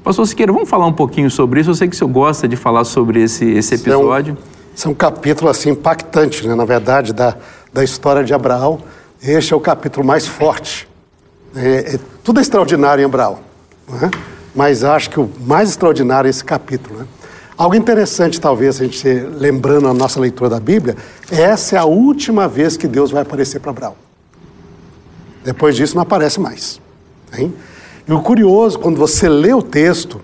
Pastor 0.04 0.28
Siqueira, 0.28 0.52
vamos 0.54 0.70
falar 0.70 0.86
um 0.86 0.94
pouquinho 0.94 1.32
sobre 1.32 1.62
isso. 1.62 1.72
Eu 1.72 1.76
sei 1.76 1.88
que 1.88 1.96
o 1.96 1.98
senhor 1.98 2.12
gosta 2.12 2.48
de 2.48 2.56
falar 2.56 2.84
sobre 2.84 3.24
esse, 3.24 3.46
esse 3.46 3.76
episódio. 3.76 4.38
Isso 4.76 4.88
é 4.88 4.90
um, 4.90 4.92
é 4.92 4.94
um 4.94 4.96
capítulo 4.96 5.50
assim 5.50 5.72
impactante, 5.72 6.48
né? 6.48 6.54
na 6.54 6.66
verdade, 6.66 7.12
da, 7.12 7.36
da 7.74 7.84
história 7.84 8.24
de 8.24 8.34
Abraão. 8.34 8.80
Este 9.22 9.54
é 9.54 9.56
o 9.56 9.60
capítulo 9.60 10.06
mais 10.06 10.28
forte. 10.28 10.88
É, 11.56 11.96
é, 11.96 12.00
tudo 12.24 12.40
é 12.40 12.42
extraordinário 12.42 13.02
em 13.02 13.06
Abraão, 13.06 13.40
né? 13.90 14.12
mas 14.54 14.84
acho 14.84 15.10
que 15.10 15.20
o 15.20 15.30
mais 15.40 15.70
extraordinário 15.70 16.28
é 16.28 16.30
esse 16.30 16.44
capítulo. 16.44 17.00
Né? 17.00 17.06
Algo 17.58 17.74
interessante, 17.76 18.40
talvez, 18.40 18.82
a 18.82 18.84
gente 18.84 19.08
lembrando 19.08 19.88
a 19.88 19.94
nossa 19.94 20.20
leitura 20.20 20.50
da 20.50 20.60
Bíblia, 20.60 20.98
essa 21.32 21.78
é 21.78 21.80
a 21.80 21.86
última 21.86 22.50
vez 22.50 22.76
que 22.76 22.86
Deus 22.86 23.12
vai 23.12 23.22
aparecer 23.22 23.60
para 23.60 23.72
Abraão. 23.72 23.96
Depois 25.44 25.76
disso, 25.76 25.96
não 25.96 26.02
aparece 26.02 26.40
mais. 26.40 26.82
Hein? 27.38 27.54
E 28.06 28.12
o 28.12 28.22
curioso, 28.22 28.78
quando 28.78 28.98
você 28.98 29.30
lê 29.30 29.54
o 29.54 29.62
texto, 29.62 30.20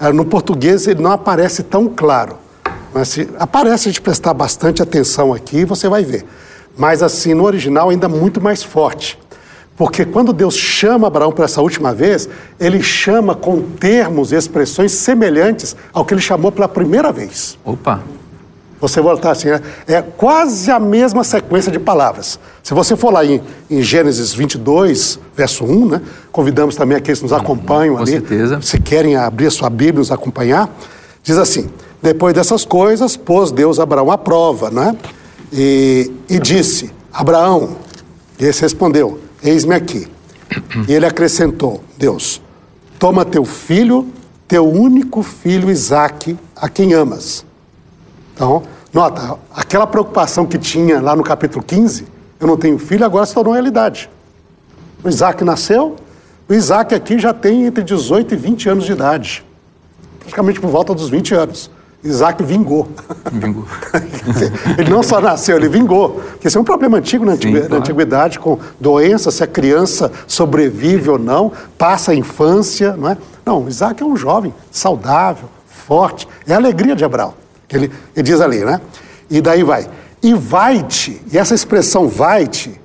é, 0.00 0.10
no 0.10 0.24
português 0.24 0.86
ele 0.86 1.02
não 1.02 1.12
aparece 1.12 1.62
tão 1.62 1.86
claro. 1.86 2.36
Mas 2.94 3.08
se 3.08 3.28
aparece 3.38 3.88
a 3.88 3.92
gente 3.92 4.00
prestar 4.00 4.32
bastante 4.32 4.82
atenção 4.82 5.34
aqui, 5.34 5.64
você 5.66 5.86
vai 5.88 6.02
ver. 6.02 6.24
Mas 6.76 7.02
assim, 7.02 7.34
no 7.34 7.44
original 7.44 7.90
ainda 7.90 8.08
muito 8.08 8.40
mais 8.40 8.62
forte. 8.62 9.18
Porque 9.76 10.04
quando 10.04 10.32
Deus 10.32 10.54
chama 10.56 11.06
Abraão 11.06 11.32
para 11.32 11.46
essa 11.46 11.62
última 11.62 11.94
vez, 11.94 12.28
ele 12.58 12.82
chama 12.82 13.34
com 13.34 13.62
termos 13.62 14.30
e 14.30 14.36
expressões 14.36 14.92
semelhantes 14.92 15.74
ao 15.92 16.04
que 16.04 16.12
ele 16.12 16.20
chamou 16.20 16.52
pela 16.52 16.68
primeira 16.68 17.10
vez. 17.10 17.58
Opa! 17.64 18.02
Você 18.80 19.00
voltar 19.00 19.32
assim, 19.32 19.48
é, 19.48 19.60
é 19.86 20.02
quase 20.02 20.70
a 20.70 20.80
mesma 20.80 21.22
sequência 21.22 21.70
de 21.70 21.78
palavras. 21.78 22.40
Se 22.62 22.72
você 22.72 22.96
for 22.96 23.12
lá 23.12 23.24
em, 23.24 23.42
em, 23.70 23.82
Gênesis 23.82 24.32
22, 24.32 25.20
verso 25.36 25.64
1, 25.64 25.86
né? 25.86 26.02
Convidamos 26.32 26.76
também 26.76 26.96
aqueles 26.96 27.18
que 27.18 27.24
nos 27.24 27.32
acompanham 27.32 27.96
com 27.96 28.02
ali. 28.02 28.12
certeza. 28.12 28.58
Se 28.62 28.80
querem 28.80 29.16
abrir 29.16 29.48
a 29.48 29.50
sua 29.50 29.68
Bíblia 29.68 29.96
e 29.96 29.98
nos 29.98 30.10
acompanhar. 30.10 30.74
Diz 31.22 31.36
assim, 31.36 31.68
depois 32.02 32.32
dessas 32.32 32.64
coisas, 32.64 33.18
pôs 33.18 33.52
Deus 33.52 33.78
Abraão 33.78 34.10
à 34.10 34.16
prova, 34.16 34.70
né? 34.70 34.96
E, 35.52 36.10
e 36.28 36.38
disse, 36.38 36.90
Abraão, 37.12 37.76
e 38.38 38.46
esse 38.46 38.62
respondeu, 38.62 39.18
Eis-me 39.42 39.74
aqui. 39.74 40.06
E 40.88 40.92
ele 40.92 41.06
acrescentou: 41.06 41.82
Deus, 41.96 42.40
toma 42.98 43.24
teu 43.24 43.44
filho, 43.44 44.08
teu 44.46 44.68
único 44.68 45.22
filho 45.22 45.70
Isaque, 45.70 46.36
a 46.56 46.68
quem 46.68 46.92
amas. 46.92 47.44
Então, 48.34 48.62
nota, 48.92 49.38
aquela 49.54 49.86
preocupação 49.86 50.46
que 50.46 50.58
tinha 50.58 51.00
lá 51.00 51.14
no 51.14 51.22
capítulo 51.22 51.64
15, 51.64 52.06
eu 52.38 52.46
não 52.46 52.56
tenho 52.56 52.78
filho, 52.78 53.04
agora 53.04 53.26
se 53.26 53.34
tornou 53.34 53.52
realidade. 53.52 54.10
O 55.02 55.08
Isaac 55.08 55.44
nasceu, 55.44 55.96
o 56.48 56.52
Isaac 56.54 56.94
aqui 56.94 57.18
já 57.18 57.32
tem 57.32 57.64
entre 57.66 57.82
18 57.84 58.34
e 58.34 58.36
20 58.36 58.68
anos 58.68 58.84
de 58.84 58.92
idade. 58.92 59.44
Praticamente 60.18 60.60
por 60.60 60.70
volta 60.70 60.94
dos 60.94 61.08
20 61.08 61.34
anos. 61.34 61.70
Isaac 62.02 62.42
vingou. 62.42 62.88
Vingou. 63.30 63.66
ele 64.78 64.90
não 64.90 65.02
só 65.02 65.20
nasceu, 65.20 65.56
ele 65.56 65.68
vingou. 65.68 66.20
Porque 66.30 66.48
esse 66.48 66.56
é 66.56 66.60
um 66.60 66.64
problema 66.64 66.96
antigo 66.96 67.24
na, 67.24 67.36
Sim, 67.36 67.52
claro. 67.52 67.76
antiguidade, 67.76 68.38
com 68.38 68.58
doença, 68.80 69.30
se 69.30 69.44
a 69.44 69.46
criança 69.46 70.10
sobrevive 70.26 71.10
ou 71.10 71.18
não, 71.18 71.52
passa 71.76 72.12
a 72.12 72.14
infância, 72.14 72.96
não 72.96 73.10
é? 73.10 73.18
Não, 73.44 73.68
Isaac 73.68 74.02
é 74.02 74.06
um 74.06 74.16
jovem 74.16 74.54
saudável, 74.70 75.48
forte. 75.66 76.26
É 76.46 76.54
a 76.54 76.56
alegria 76.56 76.96
de 76.96 77.04
Abraão. 77.04 77.34
Ele, 77.68 77.90
ele 78.16 78.22
diz 78.22 78.40
ali, 78.40 78.64
né? 78.64 78.80
E 79.28 79.40
daí 79.40 79.62
vai. 79.62 79.88
E 80.22 80.34
vai-te, 80.34 81.20
e 81.32 81.38
essa 81.38 81.54
expressão 81.54 82.08
vai-te, 82.08 82.80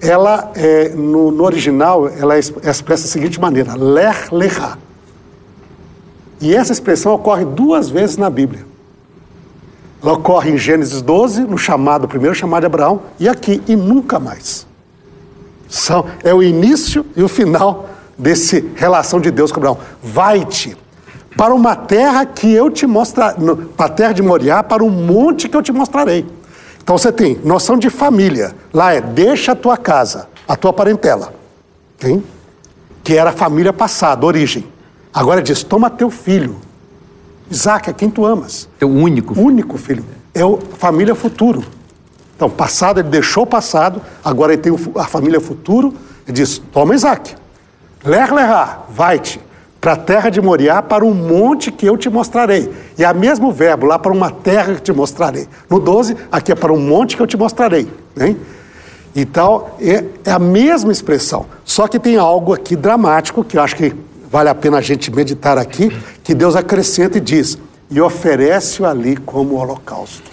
ela, 0.00 0.52
é, 0.54 0.90
no, 0.90 1.30
no, 1.30 1.44
original, 1.44 2.08
ela 2.08 2.36
é 2.36 2.38
expressa 2.38 3.04
da 3.04 3.08
seguinte 3.08 3.40
maneira, 3.40 3.74
ler 3.74 4.14
lerá. 4.30 4.76
E 6.40 6.54
essa 6.54 6.72
expressão 6.72 7.12
ocorre 7.14 7.44
duas 7.44 7.88
vezes 7.88 8.16
na 8.16 8.28
Bíblia. 8.28 8.66
Ela 10.02 10.12
ocorre 10.12 10.50
em 10.50 10.58
Gênesis 10.58 11.00
12, 11.00 11.42
no 11.42 11.56
chamado, 11.56 12.06
primeiro 12.06 12.34
chamado 12.34 12.60
de 12.60 12.66
Abraão, 12.66 13.02
e 13.18 13.28
aqui, 13.28 13.62
e 13.66 13.74
nunca 13.74 14.20
mais. 14.20 14.66
São, 15.68 16.06
é 16.22 16.32
o 16.32 16.42
início 16.42 17.04
e 17.16 17.22
o 17.22 17.28
final 17.28 17.88
desse 18.16 18.70
relação 18.76 19.20
de 19.20 19.30
Deus 19.30 19.50
com 19.50 19.58
Abraão. 19.58 19.78
Vai-te 20.02 20.76
para 21.36 21.54
uma 21.54 21.74
terra 21.74 22.24
que 22.24 22.50
eu 22.50 22.70
te 22.70 22.86
mostrarei, 22.86 23.44
para 23.76 23.86
a 23.86 23.88
terra 23.88 24.12
de 24.12 24.22
Moriá, 24.22 24.62
para 24.62 24.82
um 24.82 24.90
monte 24.90 25.48
que 25.48 25.56
eu 25.56 25.62
te 25.62 25.72
mostrarei. 25.72 26.26
Então 26.82 26.96
você 26.96 27.10
tem 27.10 27.40
noção 27.44 27.76
de 27.76 27.90
família. 27.90 28.54
Lá 28.72 28.94
é 28.94 29.00
deixa 29.00 29.52
a 29.52 29.56
tua 29.56 29.76
casa, 29.76 30.28
a 30.46 30.56
tua 30.56 30.72
parentela. 30.72 31.34
Okay? 31.96 32.22
Que 33.02 33.16
era 33.16 33.30
a 33.30 33.32
família 33.32 33.72
passada, 33.72 34.24
origem. 34.24 34.64
Agora 35.16 35.40
diz: 35.40 35.62
toma 35.62 35.88
teu 35.88 36.10
filho. 36.10 36.56
Isaac, 37.50 37.88
a 37.88 37.92
quem 37.94 38.10
tu 38.10 38.26
amas. 38.26 38.68
Teu 38.78 38.90
único 38.90 39.34
filho. 39.34 39.46
Único 39.46 39.78
filho. 39.78 40.04
É 40.34 40.44
o 40.44 40.58
família 40.58 41.14
futuro. 41.14 41.64
Então, 42.36 42.50
passado, 42.50 43.00
ele 43.00 43.08
deixou 43.08 43.44
o 43.44 43.46
passado, 43.46 44.02
agora 44.22 44.52
ele 44.52 44.60
tem 44.60 44.78
a 44.96 45.04
família 45.04 45.40
futuro. 45.40 45.94
Ele 46.26 46.34
diz: 46.34 46.58
toma 46.70 46.94
Isaac. 46.94 47.34
Ler, 48.04 48.30
lerá, 48.30 48.82
vai-te 48.90 49.40
para 49.80 49.94
a 49.94 49.96
terra 49.96 50.28
de 50.28 50.42
Moriá, 50.42 50.82
para 50.82 51.02
um 51.02 51.14
monte 51.14 51.72
que 51.72 51.86
eu 51.86 51.96
te 51.96 52.10
mostrarei. 52.10 52.70
E 52.98 53.02
é 53.02 53.10
o 53.10 53.16
mesmo 53.16 53.50
verbo, 53.50 53.86
lá 53.86 53.98
para 53.98 54.12
uma 54.12 54.30
terra 54.30 54.74
que 54.74 54.82
te 54.82 54.92
mostrarei. 54.92 55.48
No 55.70 55.80
12, 55.80 56.14
aqui 56.30 56.52
é 56.52 56.54
para 56.54 56.74
um 56.74 56.80
monte 56.80 57.16
que 57.16 57.22
eu 57.22 57.26
te 57.26 57.38
mostrarei. 57.38 57.90
Hein? 58.20 58.36
Então, 59.14 59.68
é, 59.80 60.04
é 60.26 60.30
a 60.30 60.38
mesma 60.38 60.92
expressão. 60.92 61.46
Só 61.64 61.88
que 61.88 61.98
tem 61.98 62.16
algo 62.16 62.52
aqui 62.52 62.76
dramático 62.76 63.42
que 63.42 63.56
eu 63.56 63.62
acho 63.62 63.76
que 63.76 63.94
vale 64.30 64.48
a 64.48 64.54
pena 64.54 64.78
a 64.78 64.80
gente 64.80 65.10
meditar 65.10 65.58
aqui, 65.58 65.90
que 66.22 66.34
Deus 66.34 66.56
acrescenta 66.56 67.18
e 67.18 67.20
diz: 67.20 67.58
e 67.90 68.00
oferece-o 68.00 68.86
ali 68.86 69.16
como 69.16 69.56
holocausto. 69.56 70.30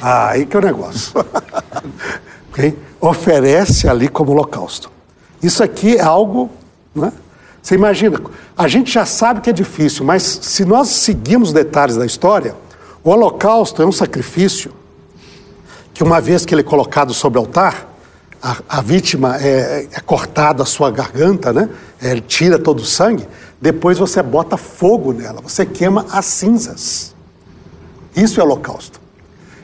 Ah, 0.00 0.30
aí 0.30 0.46
que 0.46 0.56
é 0.56 0.58
o 0.58 0.62
negócio. 0.62 1.12
okay? 2.50 2.76
Oferece 3.00 3.88
ali 3.88 4.08
como 4.08 4.32
holocausto. 4.32 4.90
Isso 5.42 5.62
aqui 5.62 5.96
é 5.96 6.02
algo, 6.02 6.50
né? 6.94 7.12
Você 7.62 7.74
imagina, 7.74 8.20
a 8.56 8.66
gente 8.68 8.90
já 8.90 9.04
sabe 9.04 9.42
que 9.42 9.50
é 9.50 9.52
difícil, 9.52 10.04
mas 10.04 10.22
se 10.22 10.64
nós 10.64 10.88
seguirmos 10.88 11.50
os 11.50 11.54
detalhes 11.54 11.96
da 11.96 12.06
história, 12.06 12.54
o 13.04 13.10
holocausto 13.10 13.82
é 13.82 13.86
um 13.86 13.92
sacrifício 13.92 14.72
que 15.92 16.02
uma 16.02 16.20
vez 16.20 16.46
que 16.46 16.54
ele 16.54 16.62
é 16.62 16.64
colocado 16.64 17.12
sobre 17.12 17.38
o 17.38 17.42
altar, 17.42 17.86
a, 18.42 18.56
a 18.68 18.80
vítima 18.80 19.36
é, 19.36 19.86
é 19.92 20.00
cortada 20.00 20.62
a 20.62 20.66
sua 20.66 20.90
garganta, 20.90 21.52
né? 21.52 21.68
É, 22.00 22.10
ele 22.10 22.22
tira 22.22 22.58
todo 22.58 22.80
o 22.80 22.84
sangue, 22.84 23.26
depois 23.60 23.98
você 23.98 24.22
bota 24.22 24.56
fogo 24.56 25.12
nela, 25.12 25.40
você 25.42 25.66
queima 25.66 26.06
as 26.10 26.24
cinzas. 26.24 27.14
Isso 28.16 28.40
é 28.40 28.42
holocausto. 28.42 29.00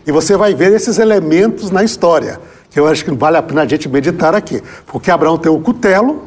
E 0.06 0.12
você 0.12 0.37
vai 0.37 0.54
ver 0.54 0.73
esses 0.73 0.99
elementos 0.99 1.71
na 1.71 1.83
história, 1.83 2.38
que 2.71 2.78
eu 2.78 2.87
acho 2.87 3.04
que 3.04 3.11
vale 3.11 3.37
a 3.37 3.42
pena 3.42 3.62
a 3.62 3.66
gente 3.66 3.88
meditar 3.88 4.35
aqui. 4.35 4.62
Porque 4.87 5.11
Abraão 5.11 5.38
tem 5.38 5.50
o 5.50 5.59
cutelo 5.59 6.25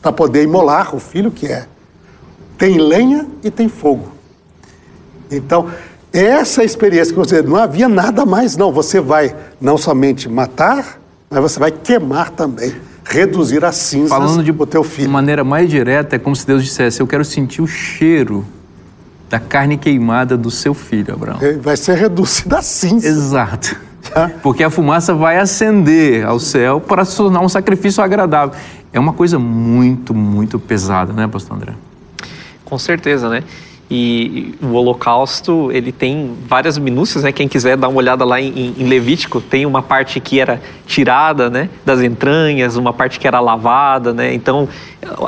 para 0.00 0.10
poder 0.10 0.42
imolar 0.42 0.94
o 0.94 0.98
filho 0.98 1.30
que 1.30 1.46
é. 1.46 1.66
Tem 2.58 2.78
lenha 2.78 3.26
e 3.44 3.50
tem 3.50 3.68
fogo. 3.68 4.08
Então, 5.30 5.70
essa 6.12 6.64
experiência 6.64 7.12
que 7.12 7.18
você 7.18 7.42
não 7.42 7.56
havia 7.56 7.88
nada 7.88 8.26
mais, 8.26 8.56
não. 8.56 8.72
Você 8.72 9.00
vai 9.00 9.36
não 9.60 9.78
somente 9.78 10.28
matar, 10.28 11.00
mas 11.32 11.40
você 11.40 11.58
vai 11.58 11.70
queimar 11.70 12.30
também, 12.30 12.74
reduzir 13.04 13.64
as 13.64 13.76
cinzas 13.76 14.10
Falando 14.10 14.44
de 14.44 14.50
o 14.50 14.66
teu 14.66 14.84
filho. 14.84 15.08
De 15.08 15.12
maneira 15.12 15.42
mais 15.42 15.68
direta, 15.68 16.16
é 16.16 16.18
como 16.18 16.36
se 16.36 16.46
Deus 16.46 16.62
dissesse: 16.62 17.00
Eu 17.00 17.06
quero 17.06 17.24
sentir 17.24 17.62
o 17.62 17.66
cheiro 17.66 18.44
da 19.30 19.40
carne 19.40 19.78
queimada 19.78 20.36
do 20.36 20.50
seu 20.50 20.74
filho, 20.74 21.14
Abraão. 21.14 21.38
Vai 21.62 21.76
ser 21.76 21.94
reduzida 21.96 22.58
a 22.58 22.62
cinza. 22.62 23.08
Exato. 23.08 23.74
Porque 24.42 24.62
a 24.62 24.68
fumaça 24.68 25.14
vai 25.14 25.38
ascender 25.38 26.26
ao 26.26 26.38
céu 26.38 26.80
para 26.80 27.04
se 27.04 27.16
tornar 27.16 27.40
um 27.40 27.48
sacrifício 27.48 28.02
agradável. 28.02 28.54
É 28.92 29.00
uma 29.00 29.14
coisa 29.14 29.38
muito, 29.38 30.12
muito 30.12 30.58
pesada, 30.58 31.14
né, 31.14 31.26
Pastor 31.26 31.56
André? 31.56 31.72
Com 32.62 32.78
certeza, 32.78 33.30
né? 33.30 33.42
E 33.94 34.54
o 34.62 34.72
Holocausto, 34.72 35.70
ele 35.70 35.92
tem 35.92 36.32
várias 36.48 36.78
minúcias, 36.78 37.24
né? 37.24 37.30
Quem 37.30 37.46
quiser 37.46 37.76
dar 37.76 37.88
uma 37.88 37.98
olhada 37.98 38.24
lá 38.24 38.40
em, 38.40 38.74
em, 38.78 38.88
Levítico, 38.88 39.38
tem 39.38 39.66
uma 39.66 39.82
parte 39.82 40.18
que 40.18 40.40
era 40.40 40.62
tirada, 40.86 41.50
né? 41.50 41.68
Das 41.84 42.00
entranhas, 42.00 42.78
uma 42.78 42.94
parte 42.94 43.20
que 43.20 43.28
era 43.28 43.38
lavada, 43.38 44.14
né? 44.14 44.32
Então, 44.32 44.66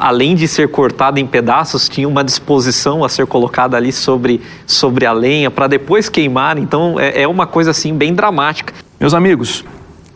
além 0.01 0.35
de 0.35 0.49
ser 0.49 0.69
cortada 0.69 1.21
em 1.21 1.27
pedaços, 1.27 1.91
tinha 1.91 2.09
uma 2.09 2.25
disposição 2.25 3.05
a 3.05 3.09
ser 3.11 3.27
colocada 3.27 3.77
ali 3.77 3.93
sobre, 3.93 4.41
sobre 4.67 5.05
a 5.05 5.13
lenha 5.13 5.51
para 5.51 5.67
depois 5.67 6.09
queimar. 6.09 6.57
Então, 6.57 6.99
é, 6.99 7.21
é 7.21 7.29
uma 7.29 7.47
coisa 7.47 7.71
assim 7.71 7.93
bem 7.93 8.15
dramática. 8.15 8.73
Meus 8.99 9.13
amigos, 9.13 9.63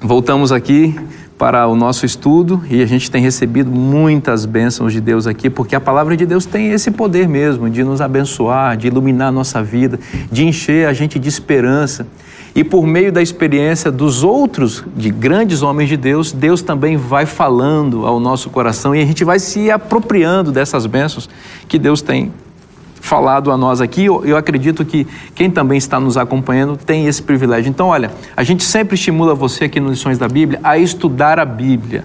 voltamos 0.01 0.53
aqui 0.53 0.99
para 1.39 1.69
o 1.69 1.77
nosso 1.77 2.05
estudo 2.05 2.63
e 2.69 2.83
a 2.83 2.87
gente 2.87 3.09
tem 3.09 3.23
recebido 3.23 3.71
muitas 3.71 4.45
bênçãos 4.45 4.93
de 4.93 5.01
Deus 5.01 5.27
aqui, 5.27 5.49
porque 5.49 5.77
a 5.77 5.81
palavra 5.81 6.17
de 6.17 6.27
Deus 6.27 6.45
tem 6.45 6.73
esse 6.73 6.91
poder 6.91 7.29
mesmo 7.29 7.71
de 7.71 7.85
nos 7.85 8.01
abençoar, 8.01 8.77
de 8.77 8.89
iluminar 8.89 9.29
a 9.29 9.33
nossa 9.33 9.63
vida, 9.63 10.01
de 10.31 10.45
encher 10.45 10.89
a 10.89 10.93
gente 10.93 11.17
de 11.19 11.29
esperança. 11.29 12.07
E 12.55 12.65
por 12.65 12.85
meio 12.85 13.13
da 13.13 13.23
experiência 13.23 13.93
dos 13.93 14.25
outros, 14.25 14.85
de 14.97 15.11
grandes 15.11 15.63
homens 15.63 15.89
de 15.89 15.97
Deus, 15.97 16.33
Deus 16.33 16.61
também 16.61 16.97
vai 16.97 17.25
falando 17.25 18.05
ao 18.05 18.19
nosso 18.19 18.51
coração 18.51 18.93
e 18.93 19.01
a 19.01 19.07
gente 19.07 19.23
vai 19.23 19.39
se 19.39 19.71
apropriando 19.71 20.51
dessas 20.51 20.87
bênçãos 20.87 21.31
que 21.69 21.79
Deus 21.79 22.03
tem 22.03 22.33
falado 23.09 23.51
a 23.51 23.57
nós 23.57 23.81
aqui. 23.81 24.05
Eu 24.05 24.37
acredito 24.37 24.85
que 24.85 25.07
quem 25.35 25.51
também 25.51 25.79
está 25.79 25.99
nos 25.99 26.19
acompanhando 26.19 26.77
tem 26.77 27.07
esse 27.07 27.23
privilégio. 27.23 27.71
Então, 27.71 27.89
olha, 27.89 28.11
a 28.37 28.45
gente 28.45 28.63
sempre 28.63 28.95
estimula 28.95 29.35
você 29.35 29.65
aqui 29.65 29.81
no 29.81 29.89
Lições 29.89 30.19
da 30.19 30.29
Bíblia 30.29 30.61
a 30.63 30.77
estudar 30.77 31.41
a 31.41 31.45
Bíblia. 31.45 32.05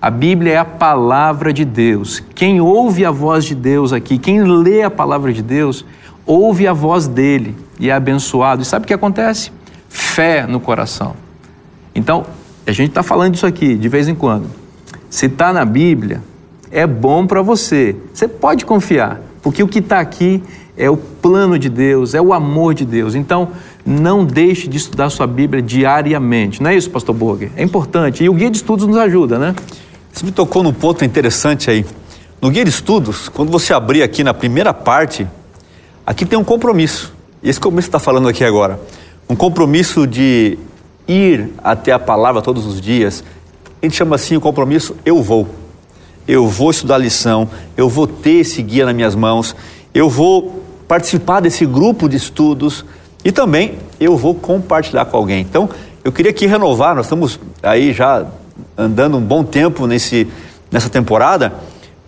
A 0.00 0.10
Bíblia 0.10 0.52
é 0.52 0.56
a 0.56 0.64
palavra 0.64 1.52
de 1.52 1.64
Deus. 1.64 2.22
Quem 2.36 2.60
ouve 2.60 3.04
a 3.04 3.10
voz 3.10 3.44
de 3.44 3.54
Deus 3.56 3.92
aqui, 3.92 4.16
quem 4.16 4.44
lê 4.44 4.82
a 4.82 4.90
palavra 4.90 5.32
de 5.32 5.42
Deus, 5.42 5.84
ouve 6.24 6.68
a 6.68 6.72
voz 6.72 7.08
dele 7.08 7.56
e 7.80 7.90
é 7.90 7.92
abençoado. 7.92 8.62
E 8.62 8.64
sabe 8.64 8.84
o 8.84 8.86
que 8.86 8.94
acontece? 8.94 9.50
Fé 9.88 10.46
no 10.46 10.60
coração. 10.60 11.16
Então, 11.92 12.24
a 12.64 12.70
gente 12.70 12.90
está 12.90 13.02
falando 13.02 13.32
disso 13.32 13.46
aqui 13.46 13.74
de 13.74 13.88
vez 13.88 14.06
em 14.06 14.14
quando. 14.14 14.48
Se 15.10 15.26
está 15.26 15.52
na 15.52 15.64
Bíblia, 15.64 16.22
é 16.70 16.86
bom 16.86 17.26
para 17.26 17.42
você. 17.42 17.96
Você 18.14 18.28
pode 18.28 18.64
confiar. 18.64 19.27
Porque 19.42 19.62
o 19.62 19.68
que 19.68 19.78
está 19.78 20.00
aqui 20.00 20.42
é 20.76 20.88
o 20.88 20.96
plano 20.96 21.58
de 21.58 21.68
Deus, 21.68 22.14
é 22.14 22.20
o 22.20 22.32
amor 22.32 22.74
de 22.74 22.84
Deus. 22.84 23.14
Então, 23.14 23.48
não 23.84 24.24
deixe 24.24 24.68
de 24.68 24.76
estudar 24.76 25.10
sua 25.10 25.26
Bíblia 25.26 25.60
diariamente. 25.60 26.62
Não 26.62 26.70
é 26.70 26.76
isso, 26.76 26.90
Pastor 26.90 27.14
Borger? 27.14 27.50
É 27.56 27.62
importante. 27.62 28.22
E 28.22 28.28
o 28.28 28.34
guia 28.34 28.50
de 28.50 28.58
estudos 28.58 28.86
nos 28.86 28.96
ajuda, 28.96 29.38
né? 29.38 29.54
Você 30.12 30.24
me 30.24 30.32
tocou 30.32 30.62
num 30.62 30.72
ponto 30.72 31.04
interessante 31.04 31.70
aí. 31.70 31.84
No 32.40 32.50
guia 32.50 32.64
de 32.64 32.70
estudos, 32.70 33.28
quando 33.28 33.50
você 33.50 33.72
abrir 33.72 34.02
aqui 34.02 34.22
na 34.22 34.32
primeira 34.32 34.72
parte, 34.72 35.26
aqui 36.06 36.24
tem 36.24 36.38
um 36.38 36.44
compromisso. 36.44 37.12
E 37.42 37.48
esse 37.48 37.58
compromisso 37.58 37.88
está 37.88 37.98
falando 37.98 38.28
aqui 38.28 38.44
agora. 38.44 38.80
Um 39.28 39.34
compromisso 39.34 40.06
de 40.06 40.58
ir 41.06 41.52
até 41.62 41.92
a 41.92 41.98
palavra 41.98 42.40
todos 42.40 42.66
os 42.66 42.80
dias. 42.80 43.24
A 43.82 43.86
gente 43.86 43.96
chama 43.96 44.16
assim 44.16 44.36
o 44.36 44.40
compromisso 44.40 44.94
eu 45.04 45.22
vou 45.22 45.48
eu 46.28 46.46
vou 46.46 46.70
estudar 46.70 46.96
a 46.96 46.98
lição, 46.98 47.48
eu 47.74 47.88
vou 47.88 48.06
ter 48.06 48.40
esse 48.40 48.62
guia 48.62 48.84
nas 48.84 48.94
minhas 48.94 49.14
mãos, 49.14 49.56
eu 49.94 50.10
vou 50.10 50.62
participar 50.86 51.40
desse 51.40 51.64
grupo 51.64 52.06
de 52.06 52.18
estudos 52.18 52.84
e 53.24 53.32
também 53.32 53.78
eu 53.98 54.14
vou 54.14 54.34
compartilhar 54.34 55.06
com 55.06 55.16
alguém. 55.16 55.40
Então, 55.40 55.70
eu 56.04 56.12
queria 56.12 56.30
aqui 56.30 56.46
renovar, 56.46 56.94
nós 56.94 57.06
estamos 57.06 57.40
aí 57.62 57.94
já 57.94 58.26
andando 58.76 59.16
um 59.16 59.22
bom 59.22 59.42
tempo 59.42 59.86
nesse, 59.86 60.28
nessa 60.70 60.90
temporada, 60.90 61.54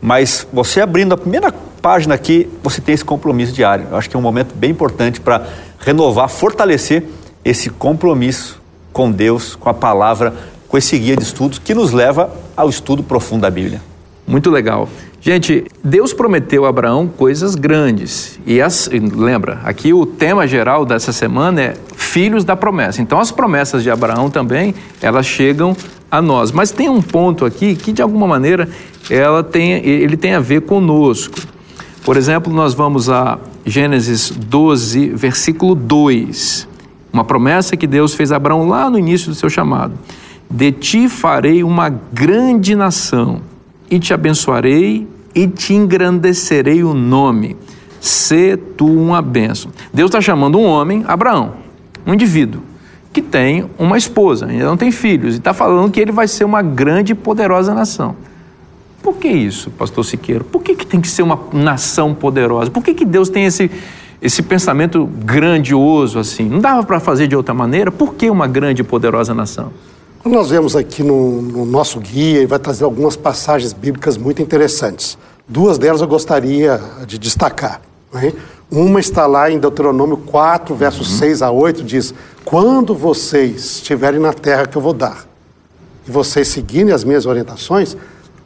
mas 0.02 0.46
você 0.52 0.82
abrindo 0.82 1.14
a 1.14 1.16
primeira 1.16 1.50
página 1.80 2.14
aqui, 2.14 2.46
você 2.62 2.80
tem 2.82 2.94
esse 2.94 3.04
compromisso 3.04 3.54
diário. 3.54 3.86
Eu 3.90 3.96
acho 3.96 4.08
que 4.10 4.16
é 4.16 4.18
um 4.18 4.22
momento 4.22 4.54
bem 4.54 4.70
importante 4.70 5.18
para 5.18 5.46
renovar, 5.78 6.28
fortalecer 6.28 7.04
esse 7.42 7.70
compromisso 7.70 8.60
com 8.92 9.10
Deus, 9.10 9.56
com 9.56 9.70
a 9.70 9.74
palavra, 9.74 10.34
com 10.68 10.76
esse 10.76 10.98
guia 10.98 11.16
de 11.16 11.22
estudos 11.22 11.58
que 11.58 11.74
nos 11.74 11.90
leva 11.90 12.30
ao 12.54 12.68
estudo 12.68 13.02
profundo 13.02 13.42
da 13.42 13.50
Bíblia. 13.50 13.89
Muito 14.30 14.49
legal. 14.49 14.88
Gente, 15.20 15.64
Deus 15.82 16.12
prometeu 16.12 16.64
a 16.64 16.68
Abraão 16.68 17.08
coisas 17.08 17.56
grandes. 17.56 18.38
E 18.46 18.62
as, 18.62 18.88
lembra, 18.88 19.60
aqui 19.64 19.92
o 19.92 20.06
tema 20.06 20.46
geral 20.46 20.87
dessa 20.87 21.12
semana 21.12 21.60
é 21.60 21.75
filhos 21.96 22.44
da 22.44 22.54
promessa. 22.54 23.02
Então 23.02 23.18
as 23.18 23.32
promessas 23.32 23.82
de 23.82 23.90
Abraão 23.90 24.30
também, 24.30 24.72
elas 25.02 25.26
chegam 25.26 25.76
a 26.08 26.22
nós. 26.22 26.52
Mas 26.52 26.70
tem 26.70 26.88
um 26.88 27.02
ponto 27.02 27.44
aqui 27.44 27.75
que 27.75 27.90
de 27.90 28.00
alguma 28.00 28.26
maneira 28.28 28.68
ela 29.10 29.42
tem, 29.42 29.72
ele 29.84 30.16
tem 30.16 30.34
a 30.34 30.40
ver 30.40 30.60
conosco. 30.62 31.37
Por 32.04 32.16
exemplo, 32.16 32.52
nós 32.52 32.72
vamos 32.72 33.10
a 33.10 33.37
Gênesis 33.66 34.30
12, 34.30 35.08
versículo 35.08 35.75
2. 35.75 36.68
Uma 37.12 37.25
promessa 37.25 37.76
que 37.76 37.87
Deus 37.87 38.14
fez 38.14 38.30
a 38.30 38.37
Abraão 38.37 38.68
lá 38.68 38.88
no 38.88 38.96
início 38.96 39.28
do 39.28 39.34
seu 39.34 39.50
chamado. 39.50 39.95
De 40.49 40.71
ti 40.71 41.08
farei 41.08 41.64
uma 41.64 41.88
grande 41.88 42.76
nação 42.76 43.50
e 43.90 43.98
te 43.98 44.14
abençoarei 44.14 45.06
e 45.34 45.46
te 45.46 45.74
engrandecerei 45.74 46.82
o 46.84 46.94
nome. 46.94 47.56
Se 48.00 48.56
tu 48.56 48.86
uma 48.86 49.20
bênção. 49.20 49.70
Deus 49.92 50.08
está 50.08 50.20
chamando 50.20 50.58
um 50.58 50.64
homem, 50.64 51.04
Abraão, 51.06 51.54
um 52.06 52.14
indivíduo, 52.14 52.62
que 53.12 53.20
tem 53.20 53.66
uma 53.78 53.98
esposa, 53.98 54.46
ainda 54.46 54.64
não 54.64 54.76
tem 54.76 54.90
filhos, 54.90 55.34
e 55.34 55.38
está 55.38 55.52
falando 55.52 55.90
que 55.90 56.00
ele 56.00 56.12
vai 56.12 56.28
ser 56.28 56.44
uma 56.44 56.62
grande 56.62 57.12
e 57.12 57.14
poderosa 57.14 57.74
nação. 57.74 58.16
Por 59.02 59.16
que 59.16 59.28
isso, 59.28 59.70
pastor 59.70 60.04
Siqueiro? 60.04 60.44
Por 60.44 60.62
que, 60.62 60.74
que 60.74 60.86
tem 60.86 61.00
que 61.00 61.08
ser 61.08 61.22
uma 61.22 61.38
nação 61.52 62.14
poderosa? 62.14 62.70
Por 62.70 62.82
que, 62.82 62.94
que 62.94 63.04
Deus 63.04 63.28
tem 63.28 63.46
esse, 63.46 63.70
esse 64.20 64.42
pensamento 64.42 65.06
grandioso 65.24 66.18
assim? 66.18 66.48
Não 66.48 66.60
dava 66.60 66.82
para 66.84 67.00
fazer 67.00 67.26
de 67.26 67.34
outra 67.34 67.54
maneira? 67.54 67.90
Por 67.90 68.14
que 68.14 68.28
uma 68.30 68.46
grande 68.46 68.82
e 68.82 68.84
poderosa 68.84 69.34
nação? 69.34 69.72
Quando 70.23 70.35
nós 70.35 70.50
vemos 70.50 70.76
aqui 70.76 71.02
no, 71.02 71.41
no 71.41 71.65
nosso 71.65 71.99
guia, 71.99 72.43
e 72.43 72.47
vai 72.47 72.59
trazer 72.59 72.85
algumas 72.85 73.17
passagens 73.17 73.73
bíblicas 73.73 74.19
muito 74.19 74.43
interessantes. 74.43 75.17
Duas 75.49 75.78
delas 75.78 76.02
eu 76.02 76.06
gostaria 76.06 76.78
de 77.06 77.19
destacar. 77.19 77.80
Né? 78.13 78.35
Uma 78.71 79.00
está 79.00 79.26
lá 79.26 79.50
em 79.50 79.59
Deuteronômio 79.59 80.19
4, 80.19 80.75
versos 80.75 81.11
uhum. 81.13 81.19
6 81.21 81.41
a 81.41 81.50
8, 81.50 81.83
diz: 81.83 82.13
Quando 82.45 82.95
vocês 82.95 83.76
estiverem 83.76 84.21
na 84.21 84.35
terra 84.35 84.67
que 84.67 84.76
eu 84.76 84.83
vou 84.83 84.93
dar, 84.93 85.26
e 86.06 86.11
vocês 86.11 86.49
seguirem 86.49 86.93
as 86.93 87.02
minhas 87.02 87.25
orientações, 87.25 87.97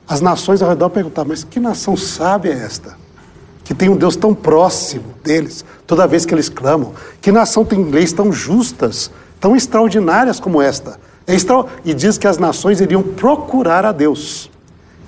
as 0.07 0.21
nações 0.21 0.63
ao 0.63 0.69
redor 0.69 0.91
perguntar: 0.91 1.25
Mas 1.25 1.43
que 1.43 1.59
nação 1.59 1.97
sábia 1.97 2.53
é 2.53 2.65
esta? 2.65 2.97
Que 3.65 3.75
tem 3.75 3.89
um 3.89 3.97
Deus 3.97 4.15
tão 4.15 4.33
próximo 4.33 5.07
deles, 5.25 5.65
toda 5.89 6.07
vez 6.07 6.25
que 6.25 6.33
eles 6.33 6.49
clamam. 6.49 6.93
Que 7.21 7.33
nação 7.33 7.65
tem 7.65 7.83
leis 7.83 8.13
tão 8.13 8.33
justas, 8.33 9.11
tão 9.41 9.57
extraordinárias 9.57 10.39
como 10.39 10.63
esta? 10.63 11.01
É 11.27 11.35
e 11.85 11.95
diz 11.95 12.19
que 12.19 12.27
as 12.27 12.39
nações 12.39 12.81
iriam 12.81 13.03
procurar 13.03 13.87
a 13.87 13.93
Deus. 13.93 14.51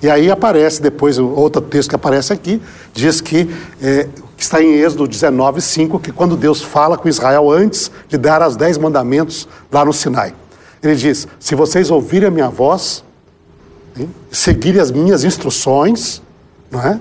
E 0.01 0.09
aí 0.09 0.29
aparece 0.29 0.81
depois, 0.81 1.17
outro 1.17 1.61
texto 1.61 1.89
que 1.89 1.95
aparece 1.95 2.33
aqui, 2.33 2.61
diz 2.93 3.21
que, 3.21 3.49
é, 3.81 4.07
que 4.35 4.43
está 4.43 4.61
em 4.61 4.73
Êxodo 4.73 5.07
19, 5.07 5.61
5, 5.61 5.99
que 5.99 6.11
quando 6.11 6.35
Deus 6.35 6.61
fala 6.61 6.97
com 6.97 7.07
Israel 7.07 7.51
antes 7.51 7.91
de 8.07 8.17
dar 8.17 8.45
os 8.47 8.55
dez 8.55 8.77
mandamentos 8.77 9.47
lá 9.71 9.83
no 9.83 9.93
Sinai. 9.93 10.33
Ele 10.81 10.95
diz: 10.95 11.27
se 11.39 11.55
vocês 11.55 11.89
ouvirem 11.89 12.27
a 12.27 12.31
minha 12.31 12.49
voz, 12.49 13.03
hein, 13.97 14.09
seguirem 14.31 14.79
as 14.79 14.91
minhas 14.91 15.23
instruções, 15.23 16.21
não 16.69 16.81
é? 16.81 16.99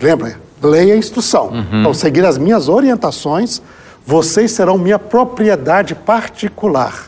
Lembra? 0.00 0.40
Leia 0.62 0.94
a 0.94 0.96
instrução. 0.96 1.48
Uhum. 1.48 1.80
Então, 1.80 1.94
seguir 1.94 2.24
as 2.24 2.38
minhas 2.38 2.68
orientações, 2.68 3.60
vocês 4.06 4.52
serão 4.52 4.78
minha 4.78 4.98
propriedade 4.98 5.94
particular 5.94 7.07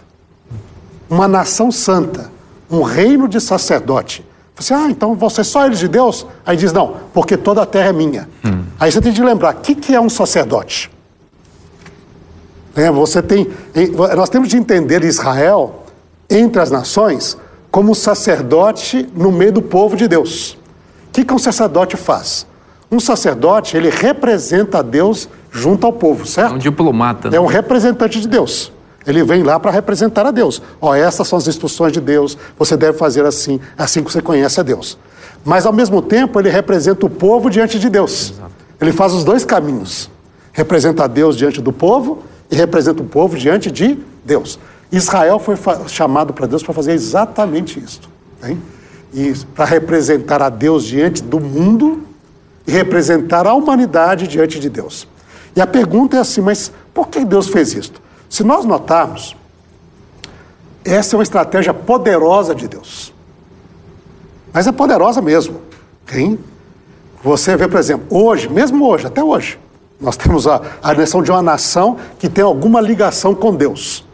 uma 1.11 1.27
nação 1.27 1.73
santa, 1.73 2.31
um 2.70 2.83
reino 2.83 3.27
de 3.29 3.40
sacerdote. 3.40 4.25
Você, 4.55 4.73
ah, 4.73 4.88
então 4.88 5.14
você 5.14 5.40
é 5.40 5.44
só 5.44 5.66
eles 5.66 5.79
de 5.79 5.88
Deus? 5.88 6.27
Aí 6.46 6.57
diz, 6.57 6.73
não, 6.73 6.96
porque 7.12 7.37
toda 7.37 7.62
a 7.62 7.66
terra 7.66 7.88
é 7.88 7.92
minha. 7.92 8.29
Hum. 8.44 8.62
Aí 8.79 8.92
você 8.92 9.01
tem 9.01 9.12
de 9.12 9.23
lembrar, 9.23 9.55
o 9.55 9.59
que, 9.59 9.75
que 9.75 9.94
é 9.94 10.01
um 10.01 10.09
sacerdote? 10.09 10.90
É, 12.77 12.90
você 12.90 13.20
tem, 13.20 13.49
nós 14.16 14.29
temos 14.29 14.49
de 14.49 14.57
entender 14.57 15.03
Israel, 15.03 15.85
entre 16.29 16.62
as 16.62 16.70
nações, 16.70 17.37
como 17.70 17.94
sacerdote 17.94 19.09
no 19.14 19.33
meio 19.33 19.53
do 19.53 19.62
povo 19.62 19.96
de 19.96 20.07
Deus. 20.07 20.53
O 21.09 21.12
que, 21.12 21.25
que 21.25 21.35
um 21.35 21.38
sacerdote 21.38 21.96
faz? 21.96 22.46
Um 22.90 23.01
sacerdote, 23.01 23.77
ele 23.77 23.90
representa 23.90 24.79
a 24.79 24.83
Deus 24.83 25.29
junto 25.51 25.87
ao 25.87 25.92
povo, 25.92 26.27
certo? 26.27 26.53
É 26.53 26.55
um 26.55 26.59
diplomata. 26.59 27.29
É 27.33 27.40
um 27.40 27.46
representante 27.46 28.20
de 28.20 28.29
Deus. 28.29 28.73
Ele 29.07 29.25
vem 29.25 29.43
lá 29.43 29.59
para 29.59 29.71
representar 29.71 30.27
a 30.27 30.31
Deus. 30.31 30.63
Ó, 30.81 30.95
essas 30.95 31.27
são 31.27 31.39
as 31.39 31.49
instruções 31.49 31.93
de 31.93 32.01
Deus, 32.01 32.37
você 32.59 32.77
deve 32.77 32.99
fazer 32.99 33.25
assim, 33.25 33.61
assim 33.77 34.03
que 34.03 34.13
você 34.13 34.21
conhece 34.21 34.61
a 34.61 34.63
Deus. 34.63 34.99
Mas 35.45 35.65
ao 35.65 35.73
mesmo 35.73 36.03
tempo, 36.03 36.39
ele 36.39 36.51
representa 36.51 37.07
o 37.07 37.11
povo 37.11 37.49
diante 37.49 37.79
de 37.79 37.89
Deus. 37.89 38.35
Ele 38.81 38.93
faz 38.93 39.13
os 39.13 39.25
dois 39.25 39.45
caminhos. 39.45 40.11
Representa 40.53 41.05
a 41.05 41.07
Deus 41.07 41.37
diante 41.37 41.61
do 41.61 41.73
povo 41.73 42.23
e 42.51 42.57
representa 42.57 43.03
o 43.03 43.07
povo 43.07 43.39
diante 43.39 43.71
de 43.71 43.99
Deus. 44.25 44.59
Israel 44.93 45.39
foi 45.39 45.57
chamado 45.87 46.33
para 46.33 46.47
Deus 46.47 46.63
para 46.63 46.75
fazer 46.75 46.93
exatamente 46.93 47.79
isso. 47.79 48.01
Hein? 48.43 48.61
E 49.15 49.33
para 49.55 49.65
representar 49.65 50.43
a 50.43 50.49
Deus 50.49 50.85
diante 50.85 51.23
do 51.23 51.41
mundo 51.41 52.03
e 52.67 52.73
representar 52.73 53.47
a 53.47 53.55
humanidade 53.55 54.27
diante 54.27 54.59
de 54.59 54.69
Deus. 54.69 55.07
E 55.55 55.61
a 55.61 55.67
pergunta 55.67 56.17
é 56.17 56.21
assim, 56.21 56.41
mas 56.41 56.73
por 56.93 57.09
que 57.09 57.25
Deus 57.25 57.49
fez 57.49 57.75
isto? 57.75 58.01
Se 58.31 58.45
nós 58.45 58.64
notarmos, 58.64 59.37
essa 60.85 61.14
é 61.14 61.19
uma 61.19 61.23
estratégia 61.25 61.75
poderosa 61.75 62.55
de 62.55 62.69
Deus. 62.69 63.12
Mas 64.53 64.69
é 64.69 64.73
poderosa 64.73 65.21
mesmo. 65.21 65.61
Hein? 66.12 66.38
Você 67.25 67.57
vê, 67.57 67.66
por 67.66 67.79
exemplo, 67.79 68.07
hoje, 68.09 68.49
mesmo 68.49 68.88
hoje, 68.88 69.07
até 69.07 69.23
hoje, 69.23 69.59
nós 70.01 70.16
temos 70.16 70.47
a, 70.47 70.62
a 70.81 70.95
noção 70.95 71.23
de 71.23 71.31
uma 71.31 71.43
nação 71.43 71.99
que 72.19 72.29
tem 72.29 72.43
alguma 72.43 72.81
ligação 72.81 73.35
com 73.35 73.55
Deus. 73.55 74.07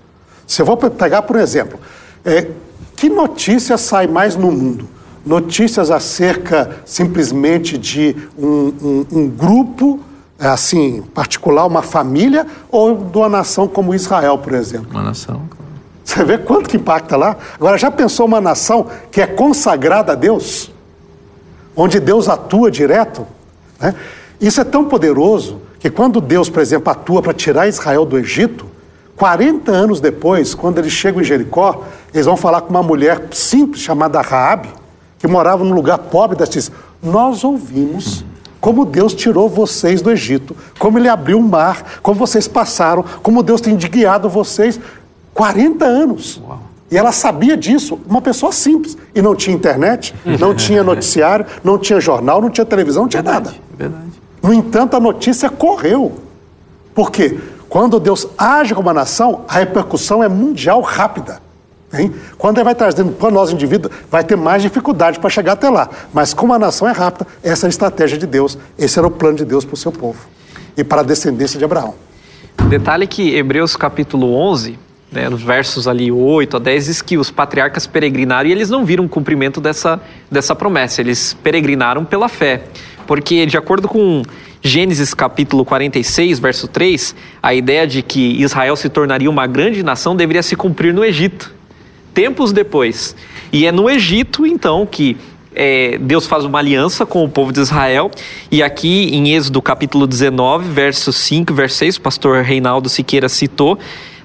Se 0.46 0.62
eu 0.62 0.66
vou 0.66 0.76
pegar, 0.76 1.22
por 1.22 1.36
exemplo, 1.36 1.78
é, 2.24 2.48
Que 2.96 3.10
notícia 3.10 3.76
sai 3.76 4.06
mais 4.06 4.34
no 4.34 4.50
mundo? 4.50 4.88
Notícias 5.24 5.90
acerca 5.90 6.78
simplesmente 6.86 7.76
de 7.76 8.16
um, 8.38 8.72
um, 8.82 9.06
um 9.12 9.28
grupo 9.28 10.00
assim 10.38 11.02
particular, 11.14 11.66
uma 11.66 11.82
família, 11.82 12.46
ou 12.70 12.96
de 12.96 13.18
uma 13.18 13.28
nação 13.28 13.66
como 13.66 13.94
Israel, 13.94 14.38
por 14.38 14.54
exemplo? 14.54 14.90
Uma 14.90 15.02
nação. 15.02 15.42
Você 16.04 16.24
vê 16.24 16.38
quanto 16.38 16.68
que 16.68 16.76
impacta 16.76 17.16
lá? 17.16 17.36
Agora, 17.54 17.76
já 17.76 17.90
pensou 17.90 18.26
uma 18.26 18.40
nação 18.40 18.86
que 19.10 19.20
é 19.20 19.26
consagrada 19.26 20.12
a 20.12 20.14
Deus? 20.14 20.70
Onde 21.74 21.98
Deus 21.98 22.28
atua 22.28 22.70
direto? 22.70 23.26
Né? 23.80 23.94
Isso 24.40 24.60
é 24.60 24.64
tão 24.64 24.84
poderoso 24.84 25.60
que 25.78 25.90
quando 25.90 26.20
Deus, 26.20 26.48
por 26.48 26.62
exemplo, 26.62 26.90
atua 26.90 27.20
para 27.20 27.34
tirar 27.34 27.66
Israel 27.66 28.04
do 28.04 28.18
Egito, 28.18 28.66
40 29.16 29.72
anos 29.72 30.00
depois, 30.00 30.54
quando 30.54 30.78
eles 30.78 30.92
chegam 30.92 31.20
em 31.20 31.24
Jericó, 31.24 31.84
eles 32.12 32.26
vão 32.26 32.36
falar 32.36 32.60
com 32.60 32.70
uma 32.70 32.82
mulher 32.82 33.28
simples 33.32 33.82
chamada 33.82 34.20
Raabe, 34.20 34.68
que 35.18 35.26
morava 35.26 35.64
num 35.64 35.74
lugar 35.74 35.98
pobre, 35.98 36.36
e 36.40 36.48
diz: 36.48 36.70
Nós 37.02 37.42
ouvimos 37.42 38.24
como 38.66 38.84
Deus 38.84 39.14
tirou 39.14 39.48
vocês 39.48 40.02
do 40.02 40.10
Egito, 40.10 40.56
como 40.76 40.98
Ele 40.98 41.08
abriu 41.08 41.38
o 41.38 41.42
mar, 41.48 42.00
como 42.02 42.18
vocês 42.18 42.48
passaram, 42.48 43.04
como 43.22 43.40
Deus 43.40 43.60
tem 43.60 43.76
guiado 43.76 44.28
vocês. 44.28 44.80
40 45.32 45.84
anos. 45.84 46.42
Uau. 46.44 46.62
E 46.90 46.98
ela 46.98 47.12
sabia 47.12 47.56
disso, 47.56 47.96
uma 48.08 48.20
pessoa 48.20 48.50
simples. 48.50 48.98
E 49.14 49.22
não 49.22 49.36
tinha 49.36 49.54
internet, 49.54 50.12
não 50.40 50.52
tinha 50.52 50.82
noticiário, 50.82 51.46
não 51.62 51.78
tinha 51.78 52.00
jornal, 52.00 52.42
não 52.42 52.50
tinha 52.50 52.64
televisão, 52.64 53.02
não 53.04 53.08
tinha 53.08 53.22
verdade, 53.22 53.44
nada. 53.50 53.58
Verdade. 53.78 54.22
No 54.42 54.52
entanto, 54.52 54.96
a 54.96 55.00
notícia 55.00 55.48
correu. 55.48 56.14
Por 56.92 57.12
quê? 57.12 57.38
Quando 57.68 58.00
Deus 58.00 58.26
age 58.36 58.74
com 58.74 58.80
uma 58.80 58.92
nação, 58.92 59.44
a 59.46 59.60
repercussão 59.60 60.24
é 60.24 60.28
mundial 60.28 60.80
rápida. 60.80 61.40
Hein? 61.92 62.12
Quando 62.36 62.58
ele 62.58 62.64
vai 62.64 62.74
trazendo 62.74 63.12
para 63.12 63.30
nós 63.30 63.50
indivíduos, 63.52 63.94
vai 64.10 64.24
ter 64.24 64.36
mais 64.36 64.62
dificuldade 64.62 65.18
para 65.18 65.30
chegar 65.30 65.52
até 65.52 65.70
lá. 65.70 65.88
Mas 66.12 66.34
como 66.34 66.52
a 66.52 66.58
nação 66.58 66.88
é 66.88 66.92
rápida, 66.92 67.26
essa 67.42 67.66
é 67.66 67.68
a 67.68 67.70
estratégia 67.70 68.18
de 68.18 68.26
Deus, 68.26 68.58
esse 68.78 68.98
era 68.98 69.06
o 69.06 69.10
plano 69.10 69.36
de 69.36 69.44
Deus 69.44 69.64
para 69.64 69.74
o 69.74 69.76
seu 69.76 69.92
povo 69.92 70.18
e 70.76 70.82
para 70.82 71.00
a 71.00 71.04
descendência 71.04 71.58
de 71.58 71.64
Abraão. 71.64 71.94
Detalhe 72.68 73.06
que 73.06 73.34
Hebreus 73.36 73.76
capítulo 73.76 74.34
11, 74.34 74.78
né, 75.12 75.28
nos 75.28 75.42
versos 75.42 75.86
ali 75.86 76.10
8 76.10 76.56
a 76.56 76.60
10, 76.60 76.86
diz 76.86 77.02
que 77.02 77.16
os 77.16 77.30
patriarcas 77.30 77.86
peregrinaram 77.86 78.48
e 78.48 78.52
eles 78.52 78.68
não 78.68 78.84
viram 78.84 79.04
o 79.04 79.08
cumprimento 79.08 79.60
dessa, 79.60 80.00
dessa 80.30 80.54
promessa, 80.54 81.00
eles 81.00 81.34
peregrinaram 81.34 82.04
pela 82.04 82.28
fé. 82.28 82.64
Porque, 83.06 83.46
de 83.46 83.56
acordo 83.56 83.86
com 83.86 84.22
Gênesis 84.60 85.14
capítulo 85.14 85.64
46, 85.64 86.40
verso 86.40 86.66
3, 86.66 87.14
a 87.40 87.54
ideia 87.54 87.86
de 87.86 88.02
que 88.02 88.42
Israel 88.42 88.74
se 88.74 88.88
tornaria 88.88 89.30
uma 89.30 89.46
grande 89.46 89.84
nação 89.84 90.16
deveria 90.16 90.42
se 90.42 90.56
cumprir 90.56 90.92
no 90.92 91.04
Egito 91.04 91.55
tempos 92.16 92.50
depois. 92.50 93.14
E 93.52 93.66
é 93.66 93.70
no 93.70 93.90
Egito, 93.90 94.46
então, 94.46 94.86
que 94.86 95.18
é, 95.54 95.98
Deus 95.98 96.26
faz 96.26 96.46
uma 96.46 96.58
aliança 96.58 97.04
com 97.04 97.22
o 97.22 97.28
povo 97.28 97.52
de 97.52 97.60
Israel. 97.60 98.10
E 98.50 98.62
aqui 98.62 99.14
em 99.14 99.34
Êxodo 99.34 99.60
capítulo 99.60 100.06
19, 100.06 100.66
verso 100.70 101.12
5, 101.12 101.52
verso 101.52 101.76
6, 101.76 101.96
o 101.96 102.00
pastor 102.00 102.42
Reinaldo 102.42 102.88
Siqueira 102.88 103.28
citou, 103.28 103.78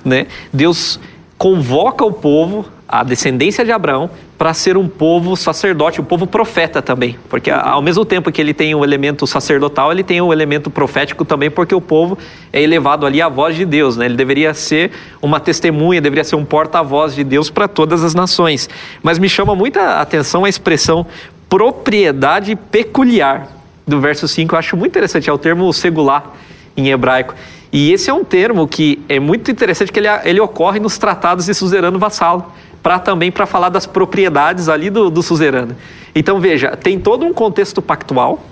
né? 0.05 0.27
Deus 0.53 1.01
convoca 1.37 2.05
o 2.05 2.13
povo, 2.13 2.65
a 2.87 3.03
descendência 3.03 3.65
de 3.65 3.73
Abraão, 3.73 4.09
para 4.41 4.55
ser 4.55 4.75
um 4.75 4.87
povo 4.87 5.37
sacerdote, 5.37 6.01
um 6.01 6.03
povo 6.03 6.25
profeta 6.25 6.81
também. 6.81 7.15
Porque 7.29 7.51
ao 7.51 7.79
mesmo 7.79 8.03
tempo 8.03 8.31
que 8.31 8.41
ele 8.41 8.55
tem 8.55 8.73
o 8.73 8.83
elemento 8.83 9.27
sacerdotal, 9.27 9.91
ele 9.91 10.03
tem 10.03 10.19
o 10.19 10.33
elemento 10.33 10.71
profético 10.71 11.23
também, 11.23 11.51
porque 11.51 11.75
o 11.75 11.79
povo 11.79 12.17
é 12.51 12.59
elevado 12.59 13.05
ali 13.05 13.21
à 13.21 13.29
voz 13.29 13.55
de 13.55 13.65
Deus. 13.65 13.97
Né? 13.97 14.07
Ele 14.07 14.15
deveria 14.15 14.51
ser 14.55 14.93
uma 15.21 15.39
testemunha, 15.39 16.01
deveria 16.01 16.23
ser 16.23 16.37
um 16.37 16.43
porta-voz 16.43 17.13
de 17.13 17.23
Deus 17.23 17.51
para 17.51 17.67
todas 17.67 18.03
as 18.03 18.15
nações. 18.15 18.67
Mas 19.03 19.19
me 19.19 19.29
chama 19.29 19.53
muita 19.53 20.01
atenção 20.01 20.43
a 20.43 20.49
expressão 20.49 21.05
propriedade 21.47 22.55
peculiar 22.55 23.47
do 23.85 24.01
verso 24.01 24.27
5. 24.27 24.55
Eu 24.55 24.57
acho 24.57 24.75
muito 24.75 24.89
interessante, 24.89 25.29
é 25.29 25.33
o 25.33 25.37
termo 25.37 25.71
segular 25.71 26.35
em 26.75 26.89
hebraico. 26.89 27.35
E 27.71 27.91
esse 27.93 28.09
é 28.09 28.13
um 28.13 28.23
termo 28.23 28.67
que 28.67 29.03
é 29.07 29.19
muito 29.19 29.51
interessante, 29.51 29.91
que 29.91 29.99
ele, 29.99 30.07
ele 30.23 30.39
ocorre 30.39 30.79
nos 30.79 30.97
tratados 30.97 31.45
de 31.45 31.53
suzerano 31.53 31.99
vassalo 31.99 32.51
para 32.81 32.99
também 32.99 33.31
para 33.31 33.45
falar 33.45 33.69
das 33.69 33.85
propriedades 33.85 34.69
ali 34.69 34.89
do, 34.89 35.09
do 35.09 35.21
suzerano. 35.21 35.75
Então 36.15 36.39
veja, 36.39 36.75
tem 36.75 36.99
todo 36.99 37.25
um 37.25 37.33
contexto 37.33 37.81
pactual, 37.81 38.43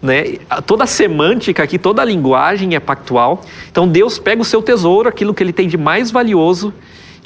né? 0.00 0.36
Toda 0.66 0.84
a 0.84 0.86
semântica 0.86 1.62
aqui, 1.62 1.78
toda 1.78 2.02
a 2.02 2.04
linguagem 2.04 2.74
é 2.74 2.80
pactual. 2.80 3.42
Então 3.70 3.86
Deus 3.86 4.18
pega 4.18 4.42
o 4.42 4.44
seu 4.44 4.62
tesouro, 4.62 5.08
aquilo 5.08 5.34
que 5.34 5.42
ele 5.42 5.52
tem 5.52 5.68
de 5.68 5.76
mais 5.76 6.10
valioso, 6.10 6.72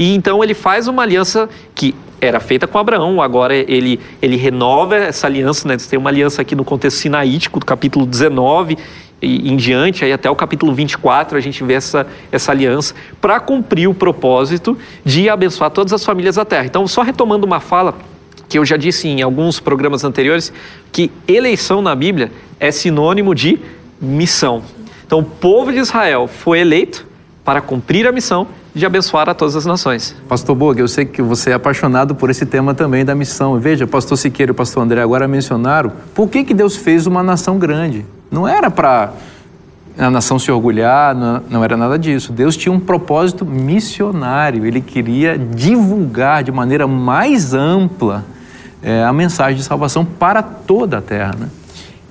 e 0.01 0.15
então 0.15 0.43
ele 0.43 0.55
faz 0.55 0.89
uma 0.89 1.03
aliança 1.03 1.47
que 1.75 1.95
era 2.23 2.41
feita 2.41 2.67
com 2.67 2.79
Abraão, 2.79 3.21
agora 3.21 3.55
ele, 3.55 4.01
ele 4.23 4.35
renova 4.35 4.97
essa 4.97 5.27
aliança, 5.27 5.69
né? 5.69 5.77
Tem 5.77 5.99
uma 5.99 6.09
aliança 6.09 6.41
aqui 6.41 6.57
no 6.57 6.65
contexto 6.65 6.97
sinaítico, 6.97 7.61
do 7.61 7.67
capítulo 7.67 8.07
19, 8.07 8.79
e 9.21 9.53
em 9.53 9.57
diante, 9.59 10.03
aí 10.03 10.11
até 10.11 10.31
o 10.31 10.35
capítulo 10.35 10.73
24, 10.73 11.37
a 11.37 11.41
gente 11.41 11.63
vê 11.63 11.75
essa, 11.75 12.07
essa 12.33 12.51
aliança 12.51 12.95
para 13.21 13.39
cumprir 13.41 13.89
o 13.89 13.93
propósito 13.93 14.77
de 15.05 15.29
abençoar 15.29 15.71
todas 15.71 15.93
as 15.93 16.03
famílias 16.03 16.37
da 16.37 16.47
terra. 16.47 16.65
Então, 16.65 16.89
só 16.89 17.03
retomando 17.03 17.47
uma 17.47 17.61
fala 17.61 17.95
que 18.49 18.59
eu 18.59 18.65
já 18.65 18.79
disse 18.79 19.07
em 19.07 19.21
alguns 19.21 19.61
programas 19.61 20.03
anteriores, 20.03 20.51
que 20.91 21.11
eleição 21.29 21.83
na 21.83 21.95
Bíblia 21.95 22.33
é 22.59 22.71
sinônimo 22.71 23.35
de 23.35 23.59
missão. 24.01 24.63
Então, 25.07 25.19
o 25.19 25.25
povo 25.25 25.71
de 25.71 25.79
Israel 25.79 26.27
foi 26.27 26.61
eleito 26.61 27.07
para 27.45 27.61
cumprir 27.61 28.07
a 28.07 28.13
missão 28.13 28.49
de 28.74 28.87
abençoar 28.87 29.28
a 29.28 29.35
todas 29.35 29.56
as 29.56 29.66
nações. 29.66 30.14
Pastor 30.28 30.54
Boga, 30.54 30.80
eu 30.80 30.88
sei 30.88 31.04
que 31.04 31.20
você 31.20 31.50
é 31.50 31.54
apaixonado 31.54 32.14
por 32.14 32.30
esse 32.30 32.46
tema 32.46 32.74
também 32.74 33.04
da 33.04 33.14
missão. 33.14 33.59
Veja, 33.59 33.87
pastor 33.87 34.16
Siqueira 34.16 34.52
e 34.52 34.54
pastor 34.54 34.83
André 34.83 35.02
agora 35.02 35.26
mencionaram 35.26 35.92
por 36.14 36.28
que, 36.28 36.44
que 36.44 36.54
Deus 36.54 36.76
fez 36.76 37.06
uma 37.06 37.22
nação 37.22 37.59
grande. 37.59 38.06
Não 38.30 38.46
era 38.46 38.70
para 38.70 39.12
a 39.98 40.11
nação 40.11 40.38
se 40.38 40.50
orgulhar, 40.50 41.14
não, 41.14 41.42
não, 41.50 41.64
era 41.64 41.76
nada 41.76 41.98
disso. 41.98 42.33
Deus 42.33 42.56
tinha 42.56 42.72
um 42.72 42.80
propósito 42.80 43.44
missionário, 43.44 44.64
ele 44.64 44.80
queria 44.80 45.37
divulgar 45.37 46.42
de 46.42 46.52
maneira 46.52 46.87
mais 46.87 47.52
ampla 47.52 48.24
é, 48.83 49.04
a 49.04 49.12
mensagem 49.12 49.56
de 49.56 49.64
salvação 49.64 50.04
para 50.04 50.42
toda 50.42 50.98
a 50.98 51.02
terra. 51.02 51.35
Né? 51.38 51.48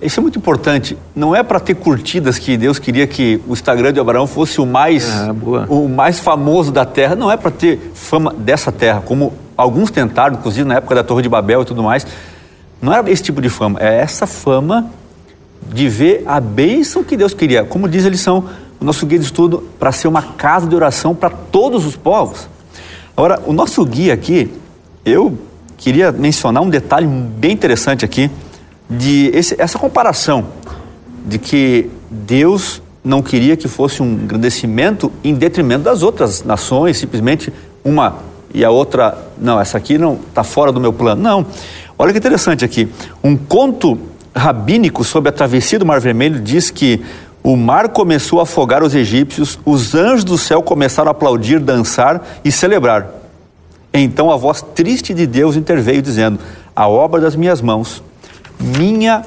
Isso 0.01 0.19
é 0.19 0.21
muito 0.21 0.39
importante. 0.39 0.97
Não 1.13 1.35
é 1.35 1.43
para 1.43 1.59
ter 1.59 1.75
curtidas 1.75 2.37
que 2.37 2.55
Deus 2.55 2.79
queria 2.79 3.05
que 3.05 3.41
o 3.47 3.53
Instagram 3.53 3.91
de 3.91 3.99
Abraão 3.99 4.25
fosse 4.25 4.61
o 4.61 4.65
mais, 4.65 5.09
é, 5.09 5.31
o 5.67 5.89
mais 5.89 6.19
famoso 6.19 6.71
da 6.71 6.85
terra. 6.85 7.15
Não 7.15 7.29
é 7.29 7.35
para 7.35 7.51
ter 7.51 7.91
fama 7.93 8.33
dessa 8.37 8.71
terra, 8.71 9.01
como 9.01 9.33
alguns 9.57 9.91
tentaram, 9.91 10.35
inclusive 10.35 10.67
na 10.67 10.75
época 10.75 10.95
da 10.95 11.03
Torre 11.03 11.21
de 11.21 11.29
Babel 11.29 11.63
e 11.63 11.65
tudo 11.65 11.83
mais. 11.83 12.07
Não 12.81 12.93
era 12.93 13.09
esse 13.11 13.21
tipo 13.21 13.41
de 13.41 13.49
fama, 13.49 13.77
é 13.81 13.99
essa 13.99 14.25
fama 14.25 14.89
de 15.67 15.89
ver 15.89 16.23
a 16.25 16.39
bênção 16.39 17.03
que 17.03 17.17
Deus 17.17 17.33
queria. 17.33 17.65
Como 17.65 17.89
diz 17.89 18.05
a 18.05 18.09
lição, 18.09 18.45
o 18.79 18.85
nosso 18.85 19.05
guia 19.05 19.19
de 19.19 19.25
estudo, 19.25 19.67
para 19.77 19.91
ser 19.91 20.07
uma 20.07 20.21
casa 20.21 20.65
de 20.65 20.75
oração 20.75 21.13
para 21.13 21.29
todos 21.29 21.85
os 21.85 21.97
povos. 21.97 22.47
Agora, 23.17 23.41
o 23.45 23.51
nosso 23.51 23.85
guia 23.85 24.13
aqui, 24.13 24.49
eu 25.03 25.37
queria 25.75 26.09
mencionar 26.09 26.63
um 26.63 26.69
detalhe 26.69 27.05
bem 27.05 27.51
interessante 27.51 28.05
aqui, 28.05 28.31
de 28.89 29.29
esse, 29.33 29.55
essa 29.61 29.77
comparação 29.77 30.45
de 31.25 31.37
que 31.37 31.89
Deus 32.09 32.81
não 33.03 33.21
queria 33.21 33.55
que 33.55 33.67
fosse 33.67 34.01
um 34.01 34.13
engrandecimento 34.13 35.11
em 35.23 35.33
detrimento 35.33 35.83
das 35.83 36.01
outras 36.01 36.43
nações, 36.43 36.97
simplesmente 36.97 37.53
uma 37.83 38.17
e 38.53 38.65
a 38.65 38.71
outra, 38.71 39.17
não, 39.37 39.59
essa 39.59 39.77
aqui 39.77 39.97
não 39.97 40.15
está 40.27 40.43
fora 40.43 40.71
do 40.71 40.79
meu 40.79 40.91
plano. 40.91 41.21
Não. 41.21 41.45
Olha 41.97 42.11
que 42.11 42.17
interessante 42.17 42.65
aqui. 42.65 42.87
Um 43.23 43.37
conto 43.37 43.97
rabínico 44.35 45.03
sobre 45.03 45.29
a 45.29 45.31
travessia 45.31 45.77
do 45.77 45.85
Mar 45.85 45.99
Vermelho 45.99 46.39
diz 46.39 46.71
que 46.71 47.01
o 47.43 47.55
mar 47.55 47.89
começou 47.89 48.39
a 48.39 48.43
afogar 48.43 48.83
os 48.83 48.95
egípcios, 48.95 49.59
os 49.65 49.95
anjos 49.95 50.23
do 50.23 50.37
céu 50.37 50.61
começaram 50.61 51.09
a 51.09 51.11
aplaudir, 51.11 51.59
dançar 51.59 52.39
e 52.43 52.51
celebrar. 52.51 53.07
Então 53.93 54.31
a 54.31 54.35
voz 54.35 54.61
triste 54.61 55.13
de 55.13 55.25
Deus 55.25 55.55
interveio, 55.55 56.01
dizendo: 56.01 56.39
A 56.75 56.87
obra 56.87 57.21
das 57.21 57.35
minhas 57.35 57.61
mãos, 57.61 58.03
minha 58.77 59.23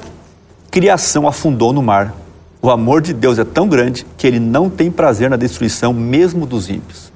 criação 0.69 1.27
afundou 1.27 1.73
no 1.73 1.81
mar. 1.81 2.13
O 2.61 2.69
amor 2.69 3.01
de 3.01 3.13
Deus 3.13 3.37
é 3.37 3.43
tão 3.43 3.67
grande 3.67 4.05
que 4.17 4.25
ele 4.25 4.39
não 4.39 4.69
tem 4.69 4.89
prazer 4.89 5.29
na 5.29 5.35
destruição 5.35 5.91
mesmo 5.91 6.45
dos 6.45 6.69
ímpios. 6.69 7.11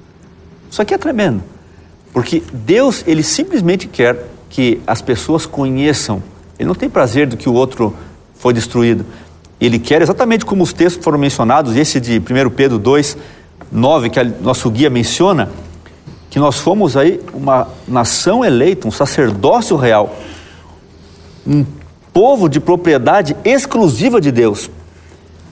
Isso 0.70 0.82
aqui 0.82 0.92
é 0.92 0.98
tremendo, 0.98 1.42
porque 2.12 2.42
Deus 2.52 3.02
ele 3.06 3.22
simplesmente 3.22 3.88
quer 3.88 4.26
que 4.50 4.80
as 4.86 5.00
pessoas 5.00 5.46
conheçam 5.46 6.22
ele 6.58 6.66
não 6.66 6.74
tem 6.74 6.90
prazer 6.90 7.26
do 7.26 7.36
que 7.36 7.48
o 7.48 7.54
outro 7.54 7.94
foi 8.34 8.52
destruído. 8.52 9.06
Ele 9.60 9.78
quer, 9.78 10.02
exatamente 10.02 10.44
como 10.44 10.62
os 10.62 10.72
textos 10.72 11.02
foram 11.02 11.18
mencionados, 11.18 11.76
esse 11.76 12.00
de 12.00 12.18
1 12.18 12.50
Pedro 12.50 12.78
2, 12.78 13.16
9, 13.70 14.10
que 14.10 14.22
nosso 14.40 14.70
guia 14.70 14.90
menciona, 14.90 15.50
que 16.28 16.38
nós 16.38 16.58
fomos 16.58 16.96
aí 16.96 17.20
uma 17.32 17.68
nação 17.86 18.44
eleita, 18.44 18.88
um 18.88 18.90
sacerdócio 18.90 19.76
real, 19.76 20.16
um 21.46 21.64
povo 22.18 22.48
de 22.48 22.58
propriedade 22.58 23.36
exclusiva 23.44 24.20
de 24.20 24.32
Deus, 24.32 24.68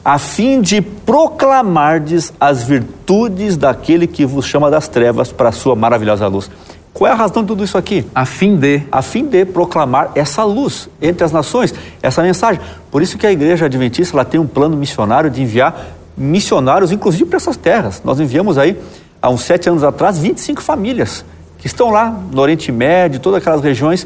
a 0.05 0.19
fim 0.19 0.61
de 0.61 0.81
proclamardes 0.83 2.33
as 2.41 2.65
virtudes 2.65 3.57
daquele 3.57 4.05
que 4.05 4.27
vos 4.27 4.45
chama 4.45 4.69
das 4.69 4.89
trevas 4.89 5.31
para 5.31 5.51
a 5.51 5.53
sua 5.53 5.77
maravilhosa 5.77 6.27
luz. 6.27 6.51
Qual 6.93 7.09
é 7.09 7.13
a 7.13 7.17
razão 7.17 7.43
de 7.45 7.47
tudo 7.47 7.63
isso 7.63 7.79
aqui? 7.79 8.05
A 8.13 8.27
fim 8.27 8.57
de. 8.57 8.83
A 8.91 9.01
fim 9.01 9.27
de 9.27 9.45
proclamar 9.45 10.11
essa 10.17 10.43
luz 10.43 10.89
entre 11.01 11.23
as 11.23 11.31
nações, 11.31 11.73
essa 12.03 12.21
mensagem. 12.21 12.61
Por 12.91 13.01
isso 13.01 13.17
que 13.17 13.29
a 13.29 13.31
igreja 13.31 13.67
adventista 13.67 14.17
ela 14.17 14.25
tem 14.25 14.41
um 14.41 14.47
plano 14.49 14.77
missionário 14.77 15.31
de 15.31 15.41
enviar 15.41 15.95
missionários, 16.17 16.91
inclusive 16.91 17.27
para 17.27 17.37
essas 17.37 17.57
terras. 17.57 18.03
Nós 18.05 18.19
enviamos 18.19 18.59
aí, 18.59 18.77
há 19.23 19.31
uns 19.31 19.43
sete 19.43 19.69
anos 19.69 19.85
atrás, 19.85 20.19
25 20.19 20.61
famílias 20.61 21.25
que 21.59 21.69
estão 21.69 21.91
lá 21.91 22.11
no 22.33 22.43
Oriente 22.43 22.73
Médio, 22.73 23.21
todas 23.21 23.41
aquelas 23.41 23.63
regiões, 23.63 24.05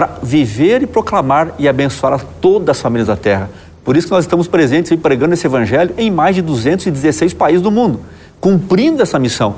para 0.00 0.18
viver 0.22 0.82
e 0.82 0.86
proclamar 0.86 1.52
e 1.58 1.68
abençoar 1.68 2.24
todas 2.40 2.78
as 2.78 2.80
famílias 2.80 3.08
da 3.08 3.16
terra. 3.16 3.50
Por 3.84 3.98
isso 3.98 4.06
que 4.06 4.14
nós 4.14 4.24
estamos 4.24 4.48
presentes 4.48 4.90
e 4.90 4.96
pregando 4.96 5.34
esse 5.34 5.46
evangelho 5.46 5.94
em 5.98 6.10
mais 6.10 6.34
de 6.34 6.40
216 6.40 7.34
países 7.34 7.60
do 7.60 7.70
mundo, 7.70 8.00
cumprindo 8.40 9.02
essa 9.02 9.18
missão 9.18 9.56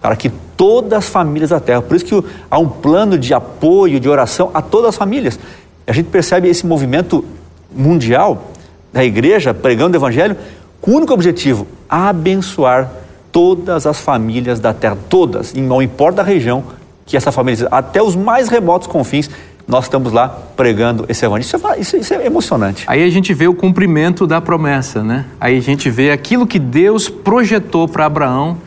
para 0.00 0.16
que 0.16 0.32
todas 0.56 0.98
as 0.98 1.08
famílias 1.08 1.50
da 1.50 1.60
terra, 1.60 1.80
por 1.80 1.94
isso 1.94 2.04
que 2.04 2.24
há 2.50 2.58
um 2.58 2.68
plano 2.68 3.16
de 3.16 3.32
apoio, 3.32 4.00
de 4.00 4.08
oração 4.08 4.50
a 4.52 4.60
todas 4.60 4.88
as 4.88 4.96
famílias. 4.96 5.38
A 5.86 5.92
gente 5.92 6.06
percebe 6.06 6.48
esse 6.48 6.66
movimento 6.66 7.24
mundial 7.72 8.50
da 8.92 9.04
igreja 9.04 9.54
pregando 9.54 9.96
o 9.96 10.00
evangelho 10.00 10.36
com 10.80 10.90
o 10.90 10.94
único 10.96 11.12
objetivo: 11.12 11.68
abençoar 11.88 12.90
todas 13.30 13.86
as 13.86 14.00
famílias 14.00 14.58
da 14.58 14.74
terra, 14.74 14.98
todas, 15.08 15.54
não 15.54 15.80
importa 15.80 16.20
a 16.20 16.24
região 16.24 16.64
que 17.04 17.16
essa 17.16 17.32
família, 17.32 17.68
até 17.70 18.02
os 18.02 18.16
mais 18.16 18.48
remotos 18.48 18.86
confins, 18.86 19.28
nós 19.66 19.84
estamos 19.84 20.12
lá 20.12 20.28
pregando 20.28 21.04
esse 21.08 21.24
evangelho. 21.24 21.46
Isso 21.46 21.66
é, 21.66 21.80
isso, 21.80 21.96
isso 21.96 22.14
é, 22.14 22.26
emocionante. 22.26 22.84
Aí 22.86 23.02
a 23.02 23.10
gente 23.10 23.32
vê 23.32 23.46
o 23.46 23.54
cumprimento 23.54 24.26
da 24.26 24.40
promessa, 24.40 25.02
né? 25.02 25.24
Aí 25.40 25.56
a 25.56 25.62
gente 25.62 25.88
vê 25.88 26.10
aquilo 26.10 26.46
que 26.46 26.58
Deus 26.58 27.08
projetou 27.08 27.88
para 27.88 28.06
Abraão 28.06 28.58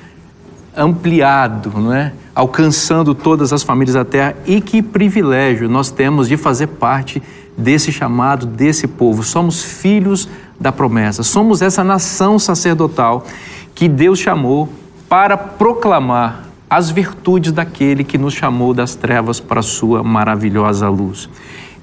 ampliado, 0.76 1.72
não 1.76 1.94
é? 1.94 2.14
Alcançando 2.34 3.14
todas 3.14 3.54
as 3.54 3.64
famílias 3.64 3.96
da 3.96 4.06
terra. 4.06 4.36
E 4.46 4.60
que 4.60 4.82
privilégio 4.82 5.70
nós 5.70 5.92
temos 5.92 6.28
de 6.28 6.38
fazer 6.38 6.68
parte 6.68 7.22
desse 7.58 7.92
chamado, 7.92 8.46
desse 8.46 8.88
povo. 8.88 9.24
Somos 9.24 9.64
filhos 9.64 10.28
da 10.60 10.72
promessa. 10.72 11.24
Somos 11.24 11.62
essa 11.62 11.84
nação 11.84 12.40
sacerdotal 12.40 13.26
que 13.74 13.88
Deus 13.88 14.20
chamou 14.20 14.70
para 15.08 15.38
proclamar 15.38 16.46
as 16.70 16.90
virtudes 16.90 17.52
daquele 17.52 18.04
que 18.04 18.18
nos 18.18 18.34
chamou 18.34 18.74
das 18.74 18.96
trevas 18.96 19.40
para 19.40 19.60
a 19.60 19.64
sua 19.64 20.04
maravilhosa 20.04 20.90
luz. 20.90 21.30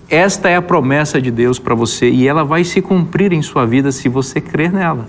Esta 0.08 0.48
é 0.48 0.56
a 0.56 0.62
promessa 0.62 1.20
de 1.20 1.30
Deus 1.30 1.58
para 1.58 1.74
você 1.74 2.10
e 2.10 2.28
ela 2.28 2.44
vai 2.44 2.64
se 2.64 2.82
cumprir 2.82 3.32
em 3.32 3.40
sua 3.40 3.64
vida 3.64 3.90
se 3.90 4.08
você 4.08 4.40
crer 4.40 4.72
nela. 4.72 5.08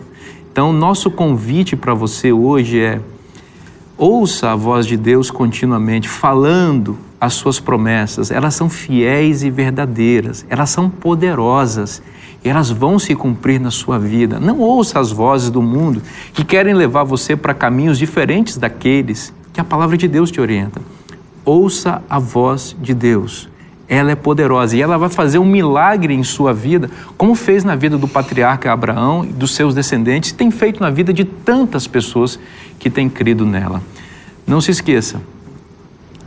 Então, 0.52 0.72
nosso 0.72 1.12
convite 1.12 1.76
para 1.76 1.94
você 1.94 2.32
hoje 2.32 2.80
é 2.80 3.02
Ouça 3.98 4.52
a 4.52 4.56
voz 4.56 4.88
de 4.88 4.98
Deus 4.98 5.30
continuamente 5.30 6.10
falando 6.10 6.98
as 7.22 7.34
suas 7.36 7.60
promessas. 7.60 8.32
Elas 8.32 8.56
são 8.56 8.68
fiéis 8.68 9.44
e 9.44 9.52
verdadeiras, 9.52 10.46
elas 10.50 10.72
são 10.72 10.90
poderosas, 10.90 12.02
elas 12.44 12.72
vão 12.72 12.98
se 12.98 13.14
cumprir 13.14 13.60
na 13.60 13.70
sua 13.70 14.00
vida. 14.00 14.40
Não 14.40 14.60
ouça 14.60 15.00
as 15.00 15.12
vozes 15.12 15.50
do 15.52 15.62
mundo 15.62 16.02
que 16.34 16.44
querem 16.44 16.74
levar 16.74 17.04
você 17.04 17.36
para 17.36 17.54
caminhos 17.54 18.00
diferentes 18.00 18.58
daqueles 18.58 19.32
que 19.54 19.62
a 19.62 19.64
palavra 19.64 19.96
de 19.96 20.08
Deus 20.08 20.32
te 20.32 20.42
orienta. 20.42 20.82
Ouça 21.46 22.02
a 22.10 22.20
voz 22.20 22.76
de 22.82 22.94
Deus. 22.94 23.48
Ela 23.88 24.12
é 24.12 24.16
poderosa 24.16 24.76
e 24.76 24.82
ela 24.82 24.98
vai 24.98 25.10
fazer 25.10 25.38
um 25.38 25.46
milagre 25.46 26.14
em 26.14 26.24
sua 26.24 26.54
vida, 26.54 26.90
como 27.16 27.36
fez 27.36 27.64
na 27.64 27.76
vida 27.76 27.98
do 27.98 28.08
patriarca 28.08 28.72
Abraão 28.72 29.24
e 29.24 29.28
dos 29.28 29.54
seus 29.54 29.76
descendentes, 29.76 30.32
tem 30.32 30.50
feito 30.50 30.82
na 30.82 30.90
vida 30.90 31.14
de 31.14 31.24
tantas 31.24 31.86
pessoas 31.86 32.40
que 32.80 32.90
têm 32.90 33.08
crido 33.08 33.46
nela. 33.46 33.84
Não 34.48 34.60
se 34.60 34.72
esqueça, 34.72 35.22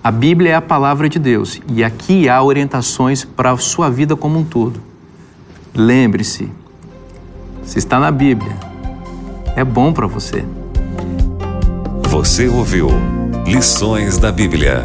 a 0.06 0.10
Bíblia 0.12 0.52
é 0.52 0.54
a 0.54 0.62
palavra 0.62 1.08
de 1.08 1.18
Deus 1.18 1.60
e 1.68 1.82
aqui 1.82 2.28
há 2.28 2.40
orientações 2.40 3.24
para 3.24 3.50
a 3.50 3.56
sua 3.56 3.90
vida 3.90 4.14
como 4.14 4.38
um 4.38 4.44
todo. 4.44 4.80
Lembre-se, 5.74 6.48
se 7.64 7.78
está 7.80 7.98
na 7.98 8.12
Bíblia, 8.12 8.56
é 9.56 9.64
bom 9.64 9.92
para 9.92 10.06
você. 10.06 10.44
Você 12.16 12.48
ouviu 12.48 12.88
Lições 13.46 14.16
da 14.16 14.32
Bíblia. 14.32 14.82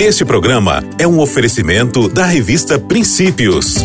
Este 0.00 0.24
programa 0.24 0.82
é 0.98 1.06
um 1.06 1.20
oferecimento 1.20 2.08
da 2.08 2.26
revista 2.26 2.76
Princípios. 2.76 3.76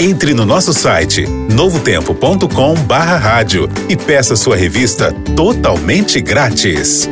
Entre 0.00 0.32
no 0.32 0.46
nosso 0.46 0.72
site 0.72 1.26
novotempo.com/rádio 1.26 3.68
e 3.86 3.98
peça 3.98 4.34
sua 4.34 4.56
revista 4.56 5.12
totalmente 5.36 6.18
grátis. 6.22 7.06